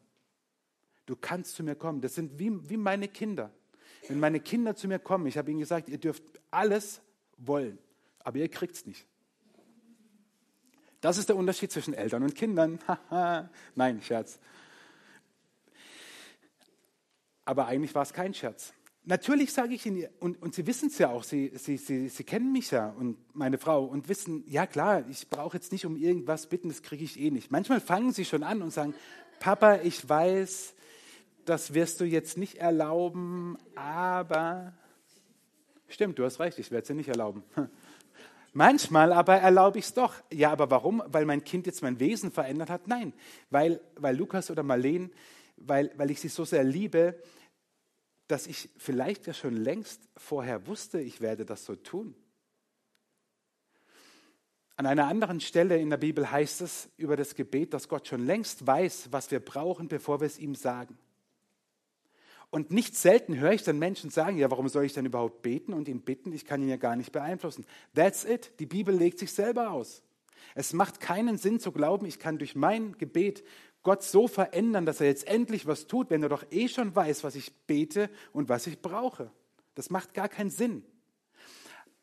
Du 1.05 1.15
kannst 1.15 1.55
zu 1.55 1.63
mir 1.63 1.75
kommen. 1.75 2.01
Das 2.01 2.15
sind 2.15 2.39
wie, 2.39 2.69
wie 2.69 2.77
meine 2.77 3.07
Kinder. 3.07 3.51
Wenn 4.07 4.19
meine 4.19 4.39
Kinder 4.39 4.75
zu 4.75 4.87
mir 4.87 4.99
kommen, 4.99 5.27
ich 5.27 5.37
habe 5.37 5.51
ihnen 5.51 5.59
gesagt, 5.59 5.89
ihr 5.89 5.97
dürft 5.97 6.23
alles 6.49 7.01
wollen, 7.37 7.77
aber 8.19 8.39
ihr 8.39 8.49
kriegt 8.49 8.75
es 8.75 8.85
nicht. 8.85 9.05
Das 11.01 11.17
ist 11.17 11.29
der 11.29 11.35
Unterschied 11.35 11.71
zwischen 11.71 11.93
Eltern 11.93 12.23
und 12.23 12.35
Kindern. 12.35 12.79
Nein, 13.75 14.01
Scherz. 14.01 14.39
Aber 17.43 17.65
eigentlich 17.65 17.93
war 17.95 18.03
es 18.03 18.13
kein 18.13 18.33
Scherz. 18.33 18.73
Natürlich 19.03 19.51
sage 19.51 19.73
ich 19.73 19.85
Ihnen, 19.85 20.07
und, 20.19 20.39
und 20.41 20.53
Sie 20.53 20.67
wissen 20.67 20.87
es 20.87 20.99
ja 20.99 21.09
auch, 21.09 21.23
Sie, 21.23 21.51
Sie, 21.55 21.77
Sie, 21.77 22.07
Sie 22.07 22.23
kennen 22.23 22.51
mich 22.51 22.69
ja 22.69 22.89
und 22.89 23.17
meine 23.35 23.57
Frau 23.57 23.83
und 23.83 24.09
wissen, 24.09 24.43
ja 24.45 24.67
klar, 24.67 25.03
ich 25.09 25.27
brauche 25.27 25.57
jetzt 25.57 25.71
nicht 25.71 25.87
um 25.87 25.95
irgendwas 25.95 26.45
bitten, 26.47 26.69
das 26.69 26.83
kriege 26.83 27.03
ich 27.03 27.19
eh 27.19 27.31
nicht. 27.31 27.49
Manchmal 27.49 27.81
fangen 27.81 28.11
Sie 28.11 28.25
schon 28.25 28.43
an 28.43 28.61
und 28.61 28.71
sagen, 28.71 28.93
Papa, 29.39 29.77
ich 29.77 30.07
weiß, 30.07 30.75
das 31.45 31.73
wirst 31.73 31.99
du 31.99 32.05
jetzt 32.05 32.37
nicht 32.37 32.57
erlauben, 32.57 33.57
aber 33.75 34.73
stimmt, 35.87 36.19
du 36.19 36.23
hast 36.23 36.39
recht, 36.39 36.59
ich 36.59 36.69
werde 36.69 36.83
es 36.83 36.87
dir 36.87 36.93
nicht 36.93 37.09
erlauben. 37.09 37.43
Manchmal 38.53 39.13
aber 39.13 39.37
erlaube 39.37 39.79
ich 39.79 39.85
es 39.85 39.93
doch. 39.93 40.13
Ja, 40.31 40.51
aber 40.51 40.69
warum? 40.69 41.01
Weil 41.07 41.25
mein 41.25 41.43
Kind 41.43 41.65
jetzt 41.65 41.81
mein 41.81 41.99
Wesen 41.99 42.31
verändert 42.31 42.69
hat? 42.69 42.87
Nein, 42.87 43.13
weil, 43.49 43.81
weil 43.95 44.15
Lukas 44.15 44.51
oder 44.51 44.61
Marleen, 44.61 45.11
weil, 45.57 45.91
weil 45.95 46.11
ich 46.11 46.19
sie 46.19 46.27
so 46.27 46.45
sehr 46.45 46.63
liebe, 46.63 47.15
dass 48.31 48.47
ich 48.47 48.69
vielleicht 48.77 49.27
ja 49.27 49.33
schon 49.33 49.55
längst 49.57 50.01
vorher 50.15 50.65
wusste, 50.65 51.01
ich 51.01 51.19
werde 51.19 51.45
das 51.45 51.65
so 51.65 51.75
tun. 51.75 52.15
An 54.77 54.85
einer 54.85 55.07
anderen 55.07 55.41
Stelle 55.41 55.77
in 55.77 55.89
der 55.89 55.97
Bibel 55.97 56.31
heißt 56.31 56.61
es 56.61 56.89
über 56.97 57.17
das 57.17 57.35
Gebet, 57.35 57.73
dass 57.73 57.89
Gott 57.89 58.07
schon 58.07 58.25
längst 58.25 58.65
weiß, 58.65 59.09
was 59.11 59.29
wir 59.31 59.41
brauchen, 59.41 59.89
bevor 59.89 60.21
wir 60.21 60.27
es 60.27 60.39
ihm 60.39 60.55
sagen. 60.55 60.97
Und 62.49 62.71
nicht 62.71 62.95
selten 62.95 63.37
höre 63.37 63.51
ich 63.51 63.63
dann 63.63 63.79
Menschen 63.79 64.09
sagen, 64.09 64.37
ja, 64.37 64.49
warum 64.49 64.69
soll 64.69 64.85
ich 64.85 64.93
dann 64.93 65.05
überhaupt 65.05 65.41
beten 65.41 65.73
und 65.73 65.87
ihn 65.87 66.01
bitten? 66.01 66.33
Ich 66.33 66.45
kann 66.45 66.61
ihn 66.61 66.69
ja 66.69 66.77
gar 66.77 66.95
nicht 66.95 67.11
beeinflussen. 67.11 67.65
That's 67.93 68.25
it. 68.25 68.59
Die 68.59 68.65
Bibel 68.65 68.95
legt 68.95 69.19
sich 69.19 69.33
selber 69.33 69.71
aus. 69.71 70.03
Es 70.55 70.73
macht 70.73 70.99
keinen 70.99 71.37
Sinn 71.37 71.59
zu 71.59 71.71
glauben, 71.71 72.05
ich 72.05 72.19
kann 72.19 72.37
durch 72.37 72.55
mein 72.55 72.97
Gebet 72.97 73.43
Gott 73.83 74.03
so 74.03 74.27
verändern, 74.27 74.85
dass 74.85 75.01
er 75.01 75.07
jetzt 75.07 75.27
endlich 75.27 75.65
was 75.65 75.87
tut, 75.87 76.09
wenn 76.09 76.21
er 76.23 76.29
doch 76.29 76.45
eh 76.51 76.67
schon 76.67 76.95
weiß, 76.95 77.23
was 77.23 77.35
ich 77.35 77.51
bete 77.65 78.09
und 78.31 78.49
was 78.49 78.67
ich 78.67 78.81
brauche. 78.81 79.31
Das 79.75 79.89
macht 79.89 80.13
gar 80.13 80.29
keinen 80.29 80.51
Sinn. 80.51 80.83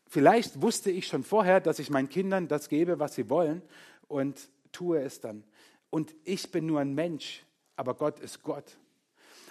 Vielleicht 0.06 0.62
wusste 0.62 0.90
ich 0.90 1.06
schon 1.06 1.22
vorher, 1.22 1.60
dass 1.60 1.78
ich 1.78 1.90
meinen 1.90 2.08
Kindern 2.08 2.48
das 2.48 2.68
gebe, 2.68 2.98
was 2.98 3.14
sie 3.14 3.28
wollen 3.28 3.62
und 4.08 4.48
tue 4.72 5.00
es 5.00 5.20
dann. 5.20 5.44
und 5.90 6.14
ich 6.24 6.50
bin 6.50 6.66
nur 6.66 6.80
ein 6.80 6.94
Mensch, 6.94 7.44
aber 7.76 7.94
Gott 7.94 8.20
ist 8.20 8.42
Gott. 8.42 8.76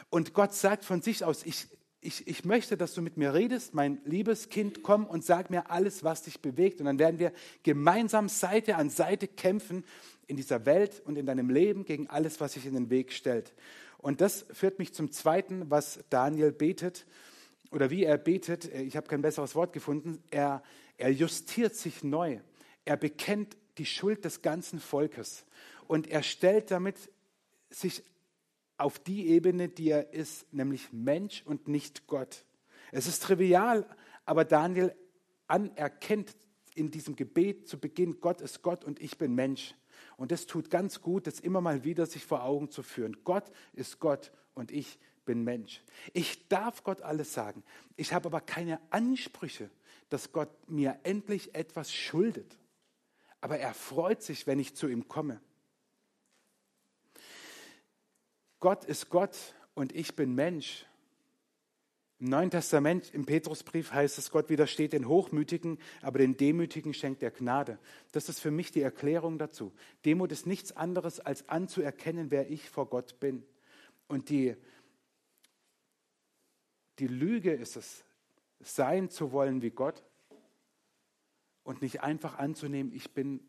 Und 0.10 0.34
Gott 0.34 0.54
sagt 0.54 0.86
von 0.86 1.02
sich 1.02 1.24
aus, 1.24 1.44
ich, 1.46 1.68
ich, 2.00 2.28
ich 2.28 2.46
möchte, 2.46 2.78
dass 2.78 2.94
du 2.94 3.02
mit 3.02 3.18
mir 3.18 3.34
redest, 3.34 3.74
mein 3.74 4.00
liebes 4.06 4.50
Kind, 4.50 4.84
komm 4.84 5.06
und 5.06 5.26
sag 5.26 5.50
mir 5.50 5.70
alles, 5.72 6.04
was 6.04 6.24
dich 6.24 6.42
bewegt. 6.42 6.80
Und 6.80 6.86
dann 6.86 7.00
werden 7.00 7.20
wir 7.20 7.34
gemeinsam 7.64 8.30
Seite 8.30 8.76
an 8.76 8.90
Seite 8.90 9.28
kämpfen 9.28 9.84
in 10.28 10.36
dieser 10.36 10.66
Welt 10.66 11.02
und 11.06 11.18
in 11.18 11.26
deinem 11.26 11.50
Leben 11.50 11.86
gegen 11.86 12.08
alles, 12.08 12.40
was 12.40 12.54
sich 12.54 12.66
in 12.66 12.74
den 12.74 12.90
Weg 12.90 13.12
stellt. 13.12 13.54
Und 13.98 14.22
das 14.22 14.46
führt 14.52 14.80
mich 14.80 14.94
zum 14.94 15.12
Zweiten, 15.12 15.70
was 15.70 16.00
Daniel 16.10 16.52
betet 16.52 17.06
oder 17.72 17.90
wie 17.90 18.04
er 18.04 18.18
betet. 18.18 18.66
Ich 18.66 18.96
habe 18.96 19.08
kein 19.08 19.22
besseres 19.22 19.56
Wort 19.56 19.74
gefunden. 19.74 20.22
Er, 20.30 20.62
er 20.98 21.12
justiert 21.12 21.76
sich 21.76 22.04
neu. 22.04 22.40
Er 22.86 22.98
bekennt 22.98 23.58
die 23.78 23.86
Schuld 23.86 24.26
des 24.26 24.42
ganzen 24.42 24.80
Volkes 24.80 25.46
und 25.88 26.08
er 26.08 26.24
stellt 26.24 26.72
damit 26.72 26.96
sich 27.70 28.04
auf 28.78 29.00
die 29.00 29.28
Ebene, 29.28 29.70
die 29.70 29.90
er 29.90 30.14
ist, 30.14 30.52
nämlich 30.54 30.92
Mensch 30.92 31.44
und 31.46 31.68
nicht 31.68 32.08
Gott. 32.08 32.46
Es 32.92 33.08
ist 33.08 33.24
trivial, 33.24 33.86
aber 34.26 34.46
Daniel 34.46 34.96
anerkennt 35.48 36.36
in 36.76 36.92
diesem 36.92 37.16
Gebet 37.16 37.68
zu 37.68 37.80
Beginn, 37.80 38.20
Gott 38.22 38.42
ist 38.42 38.62
Gott 38.62 38.86
und 38.86 39.02
ich 39.02 39.18
bin 39.18 39.34
Mensch. 39.34 39.74
Und 40.18 40.32
das 40.32 40.48
tut 40.48 40.70
ganz 40.70 41.02
gut, 41.02 41.28
das 41.28 41.40
immer 41.40 41.62
mal 41.62 41.84
wieder 41.84 42.06
sich 42.06 42.26
vor 42.26 42.44
Augen 42.44 42.70
zu 42.70 42.84
führen. 42.84 43.18
Gott 43.24 43.50
ist 43.74 44.00
Gott 44.00 44.32
und 44.56 44.72
ich 44.72 45.00
bin 45.26 45.44
Mensch. 45.44 45.84
Ich 46.14 46.48
darf 46.48 46.84
Gott 46.84 47.02
alles 47.02 47.34
sagen. 47.34 47.64
Ich 47.96 48.14
habe 48.14 48.28
aber 48.28 48.42
keine 48.42 48.82
Ansprüche, 48.90 49.70
dass 50.10 50.32
Gott 50.32 50.50
mir 50.68 51.00
endlich 51.04 51.54
etwas 51.54 51.94
schuldet. 51.94 52.58
Aber 53.42 53.60
er 53.60 53.76
freut 53.76 54.24
sich, 54.24 54.48
wenn 54.48 54.60
ich 54.60 54.76
zu 54.76 54.88
ihm 54.88 55.08
komme. 55.08 55.40
Gott 58.60 58.86
ist 58.86 59.10
Gott 59.10 59.38
und 59.76 59.94
ich 59.94 60.16
bin 60.16 60.34
Mensch. 60.34 60.88
Im 62.20 62.30
Neuen 62.30 62.50
Testament, 62.50 63.14
im 63.14 63.26
Petrusbrief 63.26 63.92
heißt 63.92 64.18
es, 64.18 64.32
Gott 64.32 64.50
widersteht 64.50 64.94
den 64.94 65.08
Hochmütigen, 65.08 65.78
aber 66.02 66.18
den 66.18 66.36
Demütigen 66.36 66.96
schenkt 66.96 67.22
er 67.22 67.30
Gnade. 67.30 67.78
Das 68.12 68.28
ist 68.28 68.40
für 68.40 68.50
mich 68.50 68.72
die 68.72 68.82
Erklärung 68.82 69.38
dazu. 69.38 69.72
Demut 70.04 70.32
ist 70.32 70.48
nichts 70.48 70.72
anderes, 70.72 71.20
als 71.20 71.48
anzuerkennen, 71.48 72.32
wer 72.32 72.50
ich 72.50 72.70
vor 72.72 72.90
Gott 72.90 73.20
bin. 73.20 73.46
Und 74.08 74.30
die, 74.30 74.56
die 76.98 77.08
Lüge 77.08 77.54
ist 77.54 77.76
es, 77.76 78.04
sein 78.62 79.12
zu 79.12 79.32
wollen 79.32 79.62
wie 79.62 79.70
Gott 79.70 80.04
und 81.64 81.84
nicht 81.84 82.02
einfach 82.02 82.40
anzunehmen, 82.40 82.92
ich 82.94 83.14
bin 83.14 83.48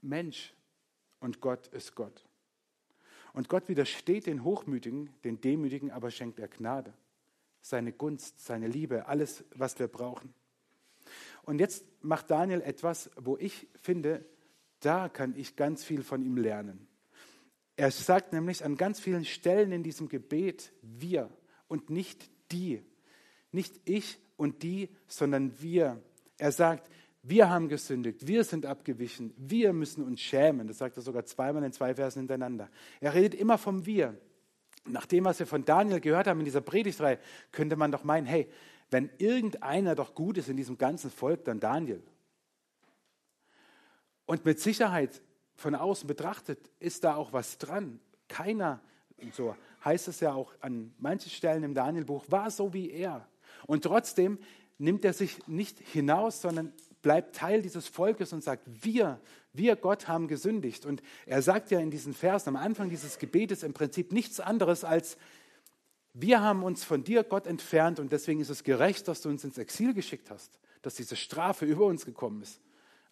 Mensch 0.00 0.52
und 1.20 1.40
Gott 1.40 1.68
ist 1.68 1.94
Gott. 1.94 2.26
Und 3.32 3.48
Gott 3.48 3.68
widersteht 3.68 4.26
den 4.26 4.42
Hochmütigen, 4.42 5.10
den 5.22 5.40
Demütigen, 5.40 5.90
aber 5.90 6.10
schenkt 6.10 6.40
er 6.40 6.48
Gnade, 6.48 6.92
seine 7.64 7.92
Gunst, 7.92 8.44
seine 8.44 8.68
Liebe, 8.68 9.06
alles, 9.06 9.42
was 9.54 9.78
wir 9.78 9.88
brauchen. 9.88 10.34
Und 11.44 11.60
jetzt 11.60 11.86
macht 12.02 12.30
Daniel 12.30 12.60
etwas, 12.60 13.10
wo 13.16 13.38
ich 13.38 13.66
finde, 13.80 14.22
da 14.80 15.08
kann 15.08 15.34
ich 15.34 15.56
ganz 15.56 15.82
viel 15.82 16.02
von 16.02 16.22
ihm 16.22 16.36
lernen. 16.36 16.86
Er 17.76 17.90
sagt 17.90 18.34
nämlich 18.34 18.66
an 18.66 18.76
ganz 18.76 19.00
vielen 19.00 19.24
Stellen 19.24 19.72
in 19.72 19.82
diesem 19.82 20.10
Gebet 20.10 20.72
wir 20.82 21.30
und 21.66 21.88
nicht 21.88 22.30
die. 22.52 22.82
Nicht 23.50 23.80
ich 23.86 24.18
und 24.36 24.62
die, 24.62 24.90
sondern 25.06 25.60
wir. 25.62 26.02
Er 26.36 26.52
sagt, 26.52 26.90
wir 27.22 27.48
haben 27.48 27.68
gesündigt, 27.68 28.26
wir 28.26 28.44
sind 28.44 28.66
abgewichen, 28.66 29.32
wir 29.38 29.72
müssen 29.72 30.04
uns 30.04 30.20
schämen. 30.20 30.68
Das 30.68 30.78
sagt 30.78 30.98
er 30.98 31.02
sogar 31.02 31.24
zweimal 31.24 31.64
in 31.64 31.72
zwei 31.72 31.94
Versen 31.94 32.20
hintereinander. 32.20 32.68
Er 33.00 33.14
redet 33.14 33.34
immer 33.34 33.56
vom 33.56 33.86
Wir. 33.86 34.18
Nach 34.86 35.06
dem, 35.06 35.24
was 35.24 35.38
wir 35.38 35.46
von 35.46 35.64
Daniel 35.64 36.00
gehört 36.00 36.26
haben 36.26 36.40
in 36.40 36.44
dieser 36.44 36.60
Predigtreihe, 36.60 37.18
könnte 37.52 37.76
man 37.76 37.90
doch 37.90 38.04
meinen, 38.04 38.26
hey, 38.26 38.50
wenn 38.90 39.10
irgendeiner 39.18 39.94
doch 39.94 40.14
gut 40.14 40.38
ist 40.38 40.48
in 40.48 40.56
diesem 40.56 40.76
ganzen 40.78 41.10
Volk, 41.10 41.44
dann 41.44 41.58
Daniel. 41.58 42.02
Und 44.26 44.44
mit 44.44 44.60
Sicherheit 44.60 45.22
von 45.54 45.74
außen 45.74 46.06
betrachtet 46.06 46.70
ist 46.80 47.04
da 47.04 47.14
auch 47.16 47.32
was 47.32 47.58
dran. 47.58 48.00
Keiner, 48.28 48.80
so 49.32 49.56
heißt 49.84 50.08
es 50.08 50.20
ja 50.20 50.32
auch 50.32 50.52
an 50.60 50.94
manchen 50.98 51.30
Stellen 51.30 51.62
im 51.62 51.74
Danielbuch, 51.74 52.24
war 52.28 52.50
so 52.50 52.72
wie 52.72 52.90
er. 52.90 53.26
Und 53.66 53.84
trotzdem 53.84 54.38
nimmt 54.78 55.04
er 55.04 55.12
sich 55.12 55.46
nicht 55.46 55.78
hinaus, 55.78 56.40
sondern 56.40 56.72
bleibt 57.04 57.36
Teil 57.36 57.62
dieses 57.62 57.86
Volkes 57.86 58.32
und 58.32 58.42
sagt, 58.42 58.66
wir, 58.82 59.20
wir 59.52 59.76
Gott 59.76 60.08
haben 60.08 60.26
gesündigt. 60.26 60.86
Und 60.86 61.02
er 61.26 61.42
sagt 61.42 61.70
ja 61.70 61.78
in 61.78 61.90
diesen 61.90 62.14
Versen 62.14 62.48
am 62.48 62.56
Anfang 62.56 62.88
dieses 62.88 63.18
Gebetes 63.18 63.62
im 63.62 63.74
Prinzip 63.74 64.10
nichts 64.10 64.40
anderes 64.40 64.82
als, 64.82 65.16
wir 66.14 66.40
haben 66.40 66.64
uns 66.64 66.82
von 66.82 67.04
dir, 67.04 67.22
Gott, 67.22 67.46
entfernt 67.46 68.00
und 68.00 68.10
deswegen 68.10 68.40
ist 68.40 68.48
es 68.48 68.64
gerecht, 68.64 69.06
dass 69.06 69.20
du 69.20 69.28
uns 69.28 69.44
ins 69.44 69.58
Exil 69.58 69.92
geschickt 69.92 70.30
hast, 70.30 70.58
dass 70.80 70.94
diese 70.94 71.14
Strafe 71.14 71.66
über 71.66 71.84
uns 71.84 72.06
gekommen 72.06 72.40
ist. 72.40 72.60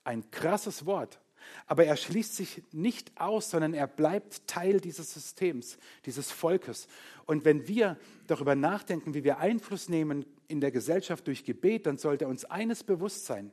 Ein 0.04 0.30
krasses 0.30 0.86
Wort. 0.86 1.20
Aber 1.66 1.84
er 1.84 1.96
schließt 1.96 2.34
sich 2.34 2.62
nicht 2.72 3.12
aus, 3.20 3.50
sondern 3.50 3.74
er 3.74 3.88
bleibt 3.88 4.46
Teil 4.46 4.80
dieses 4.80 5.12
Systems, 5.12 5.76
dieses 6.06 6.30
Volkes. 6.30 6.88
Und 7.26 7.44
wenn 7.44 7.68
wir 7.68 7.98
darüber 8.26 8.54
nachdenken, 8.54 9.12
wie 9.12 9.24
wir 9.24 9.38
Einfluss 9.38 9.88
nehmen 9.88 10.24
in 10.48 10.60
der 10.62 10.70
Gesellschaft 10.70 11.26
durch 11.26 11.44
Gebet, 11.44 11.86
dann 11.86 11.98
sollte 11.98 12.26
uns 12.26 12.46
eines 12.46 12.84
bewusst 12.84 13.26
sein. 13.26 13.52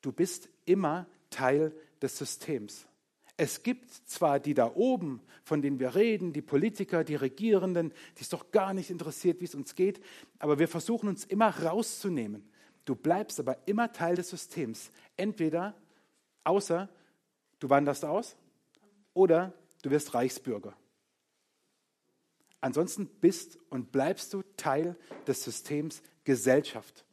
Du 0.00 0.12
bist 0.12 0.48
immer 0.64 1.06
Teil 1.30 1.74
des 2.00 2.16
Systems. 2.18 2.86
Es 3.36 3.62
gibt 3.62 3.92
zwar 3.92 4.40
die 4.40 4.54
da 4.54 4.74
oben, 4.74 5.22
von 5.44 5.62
denen 5.62 5.78
wir 5.78 5.94
reden, 5.94 6.32
die 6.32 6.42
Politiker, 6.42 7.04
die 7.04 7.14
Regierenden, 7.14 7.92
die 8.16 8.22
es 8.22 8.28
doch 8.28 8.50
gar 8.50 8.74
nicht 8.74 8.90
interessiert, 8.90 9.40
wie 9.40 9.44
es 9.44 9.54
uns 9.54 9.76
geht, 9.76 10.00
aber 10.40 10.58
wir 10.58 10.66
versuchen 10.66 11.08
uns 11.08 11.24
immer 11.24 11.50
rauszunehmen. 11.50 12.50
Du 12.84 12.96
bleibst 12.96 13.38
aber 13.38 13.56
immer 13.66 13.92
Teil 13.92 14.16
des 14.16 14.30
Systems. 14.30 14.90
Entweder, 15.16 15.76
außer 16.42 16.88
du 17.60 17.70
wanderst 17.70 18.04
aus 18.04 18.36
oder 19.14 19.52
du 19.82 19.90
wirst 19.90 20.14
Reichsbürger. 20.14 20.74
Ansonsten 22.60 23.06
bist 23.06 23.58
und 23.70 23.92
bleibst 23.92 24.34
du 24.34 24.42
Teil 24.56 24.96
des 25.26 25.44
Systems 25.44 26.02
Gesellschaft. 26.24 27.04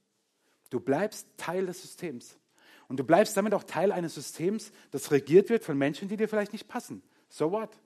Du 0.72 0.80
bleibst 0.80 1.28
Teil 1.38 1.68
des 1.68 1.82
Systems. 1.82 2.38
Und 2.88 3.00
du 3.00 3.04
bleibst 3.04 3.36
damit 3.36 3.54
auch 3.54 3.64
Teil 3.64 3.92
eines 3.92 4.16
Systems, 4.16 4.72
das 4.92 5.12
regiert 5.12 5.50
wird 5.50 5.64
von 5.64 5.78
Menschen, 5.78 6.08
die 6.08 6.18
dir 6.18 6.30
vielleicht 6.30 6.54
nicht 6.54 6.68
passen. 6.68 7.02
So 7.30 7.52
what? 7.52 7.78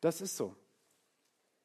Das 0.00 0.20
ist 0.20 0.36
so. 0.36 0.54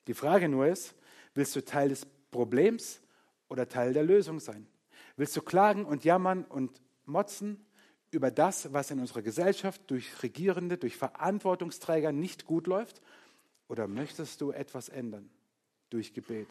Die 0.08 0.13
Frage 0.13 0.50
nur 0.50 0.67
ist, 0.67 0.95
willst 1.34 1.56
du 1.56 1.63
Teil 1.63 1.89
des 1.89 2.06
Problems 2.32 3.02
oder 3.48 3.67
Teil 3.67 3.93
der 3.93 4.04
Lösung 4.04 4.39
sein? 4.39 4.67
Willst 5.15 5.36
du 5.36 5.41
klagen 5.41 5.86
und 5.86 6.04
jammern 6.04 6.43
und 6.45 6.82
motzen 7.06 7.65
über 8.12 8.32
das, 8.32 8.74
was 8.74 8.91
in 8.91 9.00
unserer 9.00 9.22
Gesellschaft 9.22 9.82
durch 9.88 10.24
Regierende, 10.24 10.78
durch 10.78 10.98
Verantwortungsträger 10.98 12.12
nicht 12.12 12.45
gut 12.45 12.67
läuft? 12.67 13.02
Oder 13.67 13.88
möchtest 13.88 14.41
du 14.41 14.52
etwas 14.52 14.89
ändern 14.89 15.30
durch 15.89 16.13
Gebet? 16.13 16.48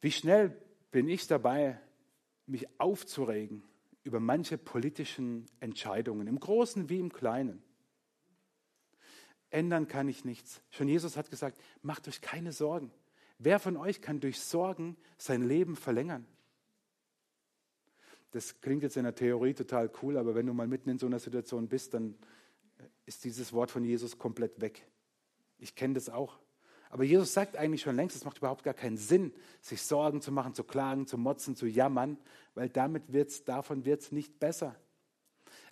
Wie 0.00 0.12
schnell 0.12 0.56
bin 0.90 1.08
ich 1.08 1.26
dabei, 1.26 1.80
mich 2.46 2.68
aufzuregen 2.78 3.64
über 4.02 4.20
manche 4.20 4.58
politischen 4.58 5.46
Entscheidungen, 5.60 6.26
im 6.26 6.38
Großen 6.38 6.88
wie 6.88 6.98
im 6.98 7.12
Kleinen. 7.12 7.62
Ändern 9.50 9.88
kann 9.88 10.08
ich 10.08 10.24
nichts. 10.24 10.60
Schon 10.70 10.88
Jesus 10.88 11.16
hat 11.16 11.30
gesagt, 11.30 11.58
macht 11.80 12.08
euch 12.08 12.20
keine 12.20 12.52
Sorgen. 12.52 12.90
Wer 13.38 13.58
von 13.58 13.76
euch 13.76 14.00
kann 14.00 14.20
durch 14.20 14.40
Sorgen 14.40 14.96
sein 15.16 15.42
Leben 15.42 15.76
verlängern? 15.76 16.26
Das 18.32 18.60
klingt 18.60 18.82
jetzt 18.82 18.96
in 18.96 19.04
der 19.04 19.14
Theorie 19.14 19.54
total 19.54 19.90
cool, 20.02 20.16
aber 20.16 20.34
wenn 20.34 20.46
du 20.46 20.52
mal 20.52 20.66
mitten 20.66 20.90
in 20.90 20.98
so 20.98 21.06
einer 21.06 21.20
Situation 21.20 21.68
bist, 21.68 21.94
dann 21.94 22.16
ist 23.06 23.24
dieses 23.24 23.52
Wort 23.52 23.70
von 23.70 23.84
Jesus 23.84 24.18
komplett 24.18 24.60
weg. 24.60 24.86
Ich 25.58 25.76
kenne 25.76 25.94
das 25.94 26.10
auch. 26.10 26.40
Aber 26.94 27.02
Jesus 27.02 27.32
sagt 27.32 27.56
eigentlich 27.56 27.82
schon 27.82 27.96
längst, 27.96 28.14
es 28.14 28.24
macht 28.24 28.38
überhaupt 28.38 28.62
gar 28.62 28.72
keinen 28.72 28.98
Sinn, 28.98 29.32
sich 29.60 29.82
Sorgen 29.82 30.22
zu 30.22 30.30
machen, 30.30 30.54
zu 30.54 30.62
klagen, 30.62 31.08
zu 31.08 31.18
motzen, 31.18 31.56
zu 31.56 31.66
jammern, 31.66 32.16
weil 32.54 32.68
damit 32.68 33.12
wird's, 33.12 33.42
davon 33.42 33.84
wird 33.84 34.02
es 34.02 34.12
nicht 34.12 34.38
besser. 34.38 34.76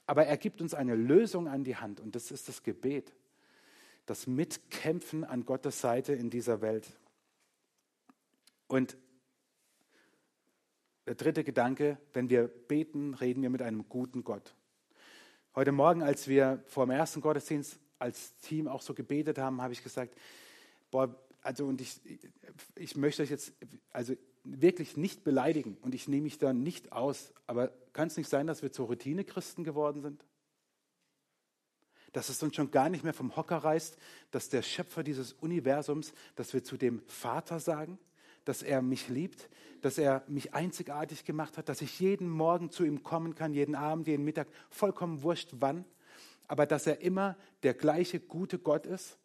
Aber 0.04 0.26
er 0.26 0.36
gibt 0.36 0.60
uns 0.60 0.74
eine 0.74 0.96
Lösung 0.96 1.46
an 1.46 1.62
die 1.62 1.76
Hand 1.76 2.00
und 2.00 2.16
das 2.16 2.32
ist 2.32 2.48
das 2.48 2.64
Gebet. 2.64 3.14
Das 4.04 4.26
Mitkämpfen 4.26 5.22
an 5.22 5.46
Gottes 5.46 5.80
Seite 5.80 6.12
in 6.12 6.28
dieser 6.28 6.60
Welt. 6.60 6.88
Und 8.66 8.96
der 11.06 11.14
dritte 11.14 11.44
Gedanke, 11.44 11.98
wenn 12.14 12.30
wir 12.30 12.48
beten, 12.48 13.14
reden 13.14 13.42
wir 13.42 13.50
mit 13.50 13.62
einem 13.62 13.88
guten 13.88 14.24
Gott. 14.24 14.56
Heute 15.54 15.70
Morgen, 15.70 16.02
als 16.02 16.26
wir 16.26 16.64
vor 16.66 16.84
dem 16.84 16.90
ersten 16.90 17.20
Gottesdienst 17.20 17.78
als 18.00 18.34
Team 18.38 18.66
auch 18.66 18.82
so 18.82 18.92
gebetet 18.92 19.38
haben, 19.38 19.62
habe 19.62 19.72
ich 19.72 19.84
gesagt, 19.84 20.16
boah, 20.92 21.12
also 21.42 21.66
und 21.66 21.80
ich, 21.80 22.00
ich 22.76 22.96
möchte 22.96 23.24
euch 23.24 23.30
jetzt 23.30 23.52
also 23.90 24.14
wirklich 24.44 24.96
nicht 24.96 25.24
beleidigen 25.24 25.76
und 25.82 25.96
ich 25.96 26.06
nehme 26.06 26.22
mich 26.22 26.38
da 26.38 26.52
nicht 26.52 26.92
aus, 26.92 27.32
aber 27.48 27.72
kann 27.92 28.06
es 28.06 28.16
nicht 28.16 28.28
sein, 28.28 28.46
dass 28.46 28.62
wir 28.62 28.70
zur 28.70 28.86
Routine-Christen 28.86 29.64
geworden 29.64 30.02
sind? 30.02 30.24
dass 32.12 32.28
es 32.28 32.42
uns 32.42 32.54
schon 32.54 32.70
gar 32.70 32.88
nicht 32.88 33.04
mehr 33.04 33.14
vom 33.14 33.36
Hocker 33.36 33.56
reißt, 33.56 33.96
dass 34.30 34.48
der 34.50 34.62
Schöpfer 34.62 35.02
dieses 35.02 35.32
Universums, 35.32 36.12
dass 36.36 36.52
wir 36.52 36.62
zu 36.62 36.76
dem 36.76 37.02
Vater 37.06 37.58
sagen, 37.58 37.98
dass 38.44 38.62
er 38.62 38.82
mich 38.82 39.08
liebt, 39.08 39.48
dass 39.80 39.98
er 39.98 40.22
mich 40.28 40.52
einzigartig 40.54 41.24
gemacht 41.24 41.56
hat, 41.56 41.68
dass 41.68 41.80
ich 41.80 41.98
jeden 42.00 42.28
Morgen 42.28 42.70
zu 42.70 42.84
ihm 42.84 43.02
kommen 43.02 43.34
kann, 43.34 43.54
jeden 43.54 43.74
Abend, 43.74 44.06
jeden 44.06 44.24
Mittag, 44.24 44.48
vollkommen 44.68 45.22
wurscht 45.22 45.50
wann, 45.52 45.84
aber 46.48 46.66
dass 46.66 46.86
er 46.86 47.00
immer 47.00 47.36
der 47.62 47.74
gleiche 47.74 48.20
gute 48.20 48.58
Gott 48.58 48.86
ist. 48.86 49.16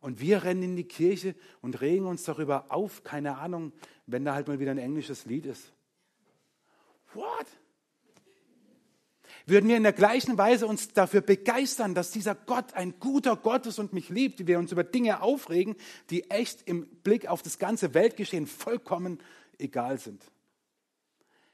Und 0.00 0.20
wir 0.20 0.44
rennen 0.44 0.62
in 0.62 0.76
die 0.76 0.84
Kirche 0.84 1.34
und 1.60 1.80
regen 1.80 2.06
uns 2.06 2.24
darüber 2.24 2.66
auf, 2.68 3.02
keine 3.04 3.38
Ahnung, 3.38 3.72
wenn 4.06 4.24
da 4.24 4.34
halt 4.34 4.48
mal 4.48 4.60
wieder 4.60 4.70
ein 4.70 4.78
englisches 4.78 5.24
Lied 5.26 5.46
ist. 5.46 5.72
What? 7.14 7.46
Würden 9.48 9.68
wir 9.68 9.76
in 9.76 9.84
der 9.84 9.92
gleichen 9.92 10.36
Weise 10.38 10.66
uns 10.66 10.88
dafür 10.88 11.20
begeistern, 11.20 11.94
dass 11.94 12.10
dieser 12.10 12.34
Gott 12.34 12.74
ein 12.74 12.98
guter 12.98 13.36
Gott 13.36 13.66
ist 13.66 13.78
und 13.78 13.92
mich 13.92 14.08
liebt, 14.08 14.40
wie 14.40 14.46
wir 14.48 14.58
uns 14.58 14.72
über 14.72 14.82
Dinge 14.82 15.22
aufregen, 15.22 15.76
die 16.10 16.30
echt 16.30 16.62
im 16.68 16.86
Blick 16.86 17.28
auf 17.28 17.42
das 17.42 17.60
ganze 17.60 17.94
Weltgeschehen 17.94 18.48
vollkommen 18.48 19.20
egal 19.58 19.98
sind. 19.98 20.22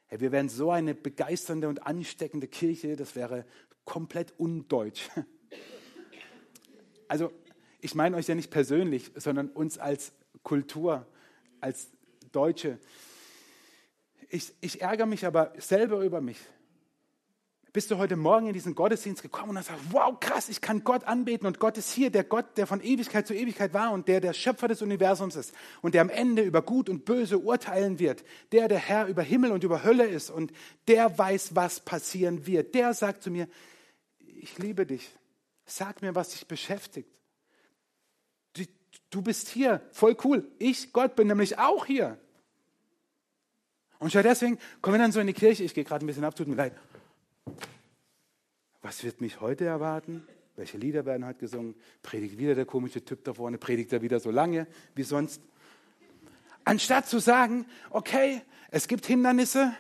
Hey, 0.07 0.21
wir 0.21 0.33
wären 0.33 0.49
so 0.49 0.71
eine 0.71 0.95
begeisternde 0.95 1.69
und 1.69 1.87
ansteckende 1.87 2.49
Kirche, 2.49 2.97
das 2.97 3.15
wäre 3.15 3.45
komplett 3.85 4.33
undeutsch. 4.39 5.09
Also, 7.09 7.31
ich 7.83 7.95
meine 7.95 8.17
euch 8.17 8.29
ja 8.29 8.35
nicht 8.35 8.51
persönlich, 8.51 9.11
sondern 9.17 9.49
uns 9.49 9.77
als 9.77 10.13
Kultur, 10.43 11.07
als 11.61 11.91
Deutsche. 12.33 12.79
Ich, 14.31 14.55
ich 14.63 14.81
ärgere 14.81 15.07
mich 15.07 15.27
aber 15.27 15.53
selber 15.59 16.03
über 16.03 16.23
mich 16.23 16.39
bist 17.73 17.91
du 17.91 17.97
heute 17.97 18.17
Morgen 18.17 18.49
in 18.49 18.53
diesen 18.53 18.75
Gottesdienst 18.75 19.23
gekommen 19.23 19.51
und 19.51 19.59
hast 19.59 19.69
gesagt, 19.69 19.87
wow, 19.93 20.19
krass, 20.21 20.51
ich 20.51 20.61
kann 20.61 20.85
Gott 20.85 21.05
anbeten 21.05 21.47
und 21.47 21.59
Gott 21.59 21.79
ist 21.79 21.91
hier, 21.91 22.11
der 22.11 22.23
Gott, 22.23 22.59
der 22.59 22.67
von 22.67 22.83
Ewigkeit 22.83 23.27
zu 23.27 23.33
Ewigkeit 23.33 23.73
war 23.73 23.93
und 23.93 24.09
der 24.09 24.21
der 24.21 24.35
Schöpfer 24.35 24.69
des 24.69 24.83
Universums 24.83 25.37
ist 25.37 25.55
und 25.81 25.95
der 25.95 26.03
am 26.03 26.11
Ende 26.11 26.43
über 26.43 26.61
Gut 26.61 26.91
und 26.91 27.07
Böse 27.07 27.39
urteilen 27.39 27.99
wird, 27.99 28.25
der 28.53 28.69
der 28.69 28.79
Herr 28.79 29.07
über 29.07 29.23
Himmel 29.23 29.53
und 29.53 29.65
über 29.65 29.85
Hölle 29.85 30.05
ist 30.05 30.31
und 30.31 30.53
der 30.87 31.17
weiß, 31.17 31.55
was 31.55 31.81
passieren 31.81 32.47
wird. 32.47 32.75
Der 32.75 32.93
sagt 32.93 33.23
zu 33.23 33.31
mir, 33.31 33.49
ich 34.19 34.59
liebe 34.59 34.85
dich, 34.85 35.09
sag 35.65 36.03
mir, 36.03 36.15
was 36.15 36.31
dich 36.31 36.47
beschäftigt. 36.47 37.09
Du 39.13 39.21
bist 39.21 39.51
hier, 39.51 39.83
voll 39.93 40.17
cool. 40.25 40.51
Ich, 40.59 40.91
Gott, 40.91 41.17
bin 41.17 41.29
nämlich 41.29 41.59
auch 41.59 41.85
hier. 41.85 42.17
Und 43.99 44.11
schon 44.11 44.23
deswegen 44.23 44.59
kommen 44.81 44.95
wir 44.95 45.03
dann 45.03 45.13
so 45.13 45.21
in 45.21 45.27
die 45.27 45.35
Kirche. 45.35 45.63
Ich 45.63 45.75
gehe 45.75 45.85
gerade 45.85 46.03
ein 46.05 46.07
bisschen 46.07 46.25
ab, 46.25 46.35
tut 46.35 46.49
mir 46.49 46.55
leid. 46.55 46.73
Was 48.81 49.05
wird 49.05 49.21
mich 49.21 49.43
heute 49.43 49.67
erwarten? 49.67 50.27
Welche 50.57 50.79
Lieder 50.79 51.05
werden 51.05 51.27
heute 51.27 51.41
gesungen? 51.41 51.75
Predigt 52.03 52.39
wieder 52.39 52.55
der 52.55 52.65
komische 52.65 53.05
Typ 53.05 53.23
da 53.25 53.35
vorne, 53.35 53.59
predigt 53.59 53.93
er 53.93 54.01
wieder 54.01 54.19
so 54.19 54.31
lange 54.31 54.67
wie 54.95 55.03
sonst. 55.03 55.43
Anstatt 56.65 57.07
zu 57.07 57.19
sagen, 57.19 57.67
okay, 57.91 58.41
es 58.71 58.89
gibt 58.89 59.05
Hindernisse 59.05 59.75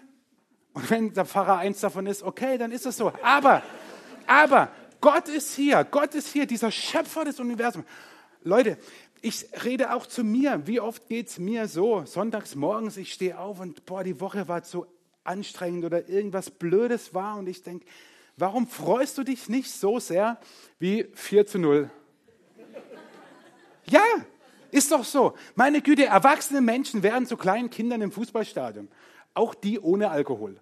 und 0.74 0.90
wenn 0.90 1.14
der 1.14 1.24
Pfarrer 1.24 1.56
eins 1.56 1.80
davon 1.80 2.06
ist, 2.06 2.22
okay, 2.22 2.58
dann 2.58 2.70
ist 2.70 2.84
es 2.84 2.98
so. 2.98 3.12
Aber, 3.22 3.62
aber 4.26 4.70
Gott 5.00 5.28
ist 5.28 5.54
hier, 5.54 5.84
Gott 5.84 6.14
ist 6.14 6.28
hier, 6.28 6.44
dieser 6.44 6.70
Schöpfer 6.70 7.24
des 7.24 7.40
Universums. 7.40 7.86
Leute, 8.44 8.76
ich 9.22 9.46
rede 9.64 9.94
auch 9.94 10.06
zu 10.06 10.24
mir. 10.24 10.66
Wie 10.66 10.80
oft 10.80 11.08
geht 11.08 11.28
es 11.28 11.38
mir 11.38 11.68
so? 11.68 12.04
Sonntags 12.04 12.56
morgens, 12.56 12.96
ich 12.96 13.12
stehe 13.12 13.38
auf 13.38 13.60
und 13.60 13.86
boah, 13.86 14.02
die 14.02 14.20
Woche 14.20 14.48
war 14.48 14.62
so 14.64 14.86
anstrengend 15.24 15.84
oder 15.84 16.08
irgendwas 16.08 16.50
Blödes 16.50 17.14
war 17.14 17.38
und 17.38 17.48
ich 17.48 17.62
denke, 17.62 17.86
warum 18.36 18.66
freust 18.66 19.16
du 19.16 19.22
dich 19.22 19.48
nicht 19.48 19.70
so 19.70 20.00
sehr 20.00 20.40
wie 20.80 21.06
4 21.14 21.46
zu 21.46 21.58
0? 21.60 21.90
Ja, 23.86 24.02
ist 24.72 24.90
doch 24.90 25.04
so. 25.04 25.34
Meine 25.54 25.82
Güte, 25.82 26.06
erwachsene 26.06 26.60
Menschen 26.60 27.02
werden 27.02 27.26
zu 27.26 27.36
kleinen 27.36 27.70
Kindern 27.70 28.02
im 28.02 28.10
Fußballstadion. 28.10 28.88
Auch 29.34 29.54
die 29.54 29.78
ohne 29.78 30.10
Alkohol. 30.10 30.58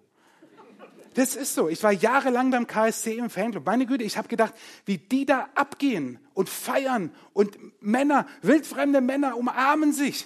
Das 1.13 1.35
ist 1.35 1.55
so. 1.55 1.67
Ich 1.67 1.83
war 1.83 1.91
jahrelang 1.91 2.51
beim 2.51 2.67
KSC 2.67 3.17
im 3.17 3.29
Fanclub. 3.29 3.65
Meine 3.65 3.85
Güte, 3.85 4.03
ich 4.03 4.17
habe 4.17 4.27
gedacht, 4.27 4.53
wie 4.85 4.97
die 4.97 5.25
da 5.25 5.49
abgehen 5.55 6.19
und 6.33 6.49
feiern 6.49 7.13
und 7.33 7.57
Männer, 7.81 8.27
wildfremde 8.41 9.01
Männer 9.01 9.37
umarmen 9.37 9.91
sich, 9.91 10.25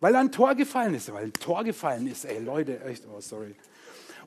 weil 0.00 0.16
ein 0.16 0.32
Tor 0.32 0.54
gefallen 0.54 0.94
ist. 0.94 1.12
Weil 1.12 1.26
ein 1.26 1.32
Tor 1.32 1.62
gefallen 1.62 2.06
ist. 2.08 2.24
Ey, 2.24 2.40
Leute, 2.40 2.82
echt, 2.84 3.06
oh, 3.06 3.20
sorry. 3.20 3.54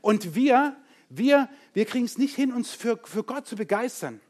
Und 0.01 0.35
wir, 0.35 0.77
wir, 1.09 1.49
wir 1.73 1.85
kriegen 1.85 2.05
es 2.05 2.17
nicht 2.17 2.35
hin, 2.35 2.53
uns 2.53 2.71
für, 2.71 2.99
für 3.03 3.23
Gott 3.23 3.47
zu 3.47 3.55
begeistern. 3.55 4.21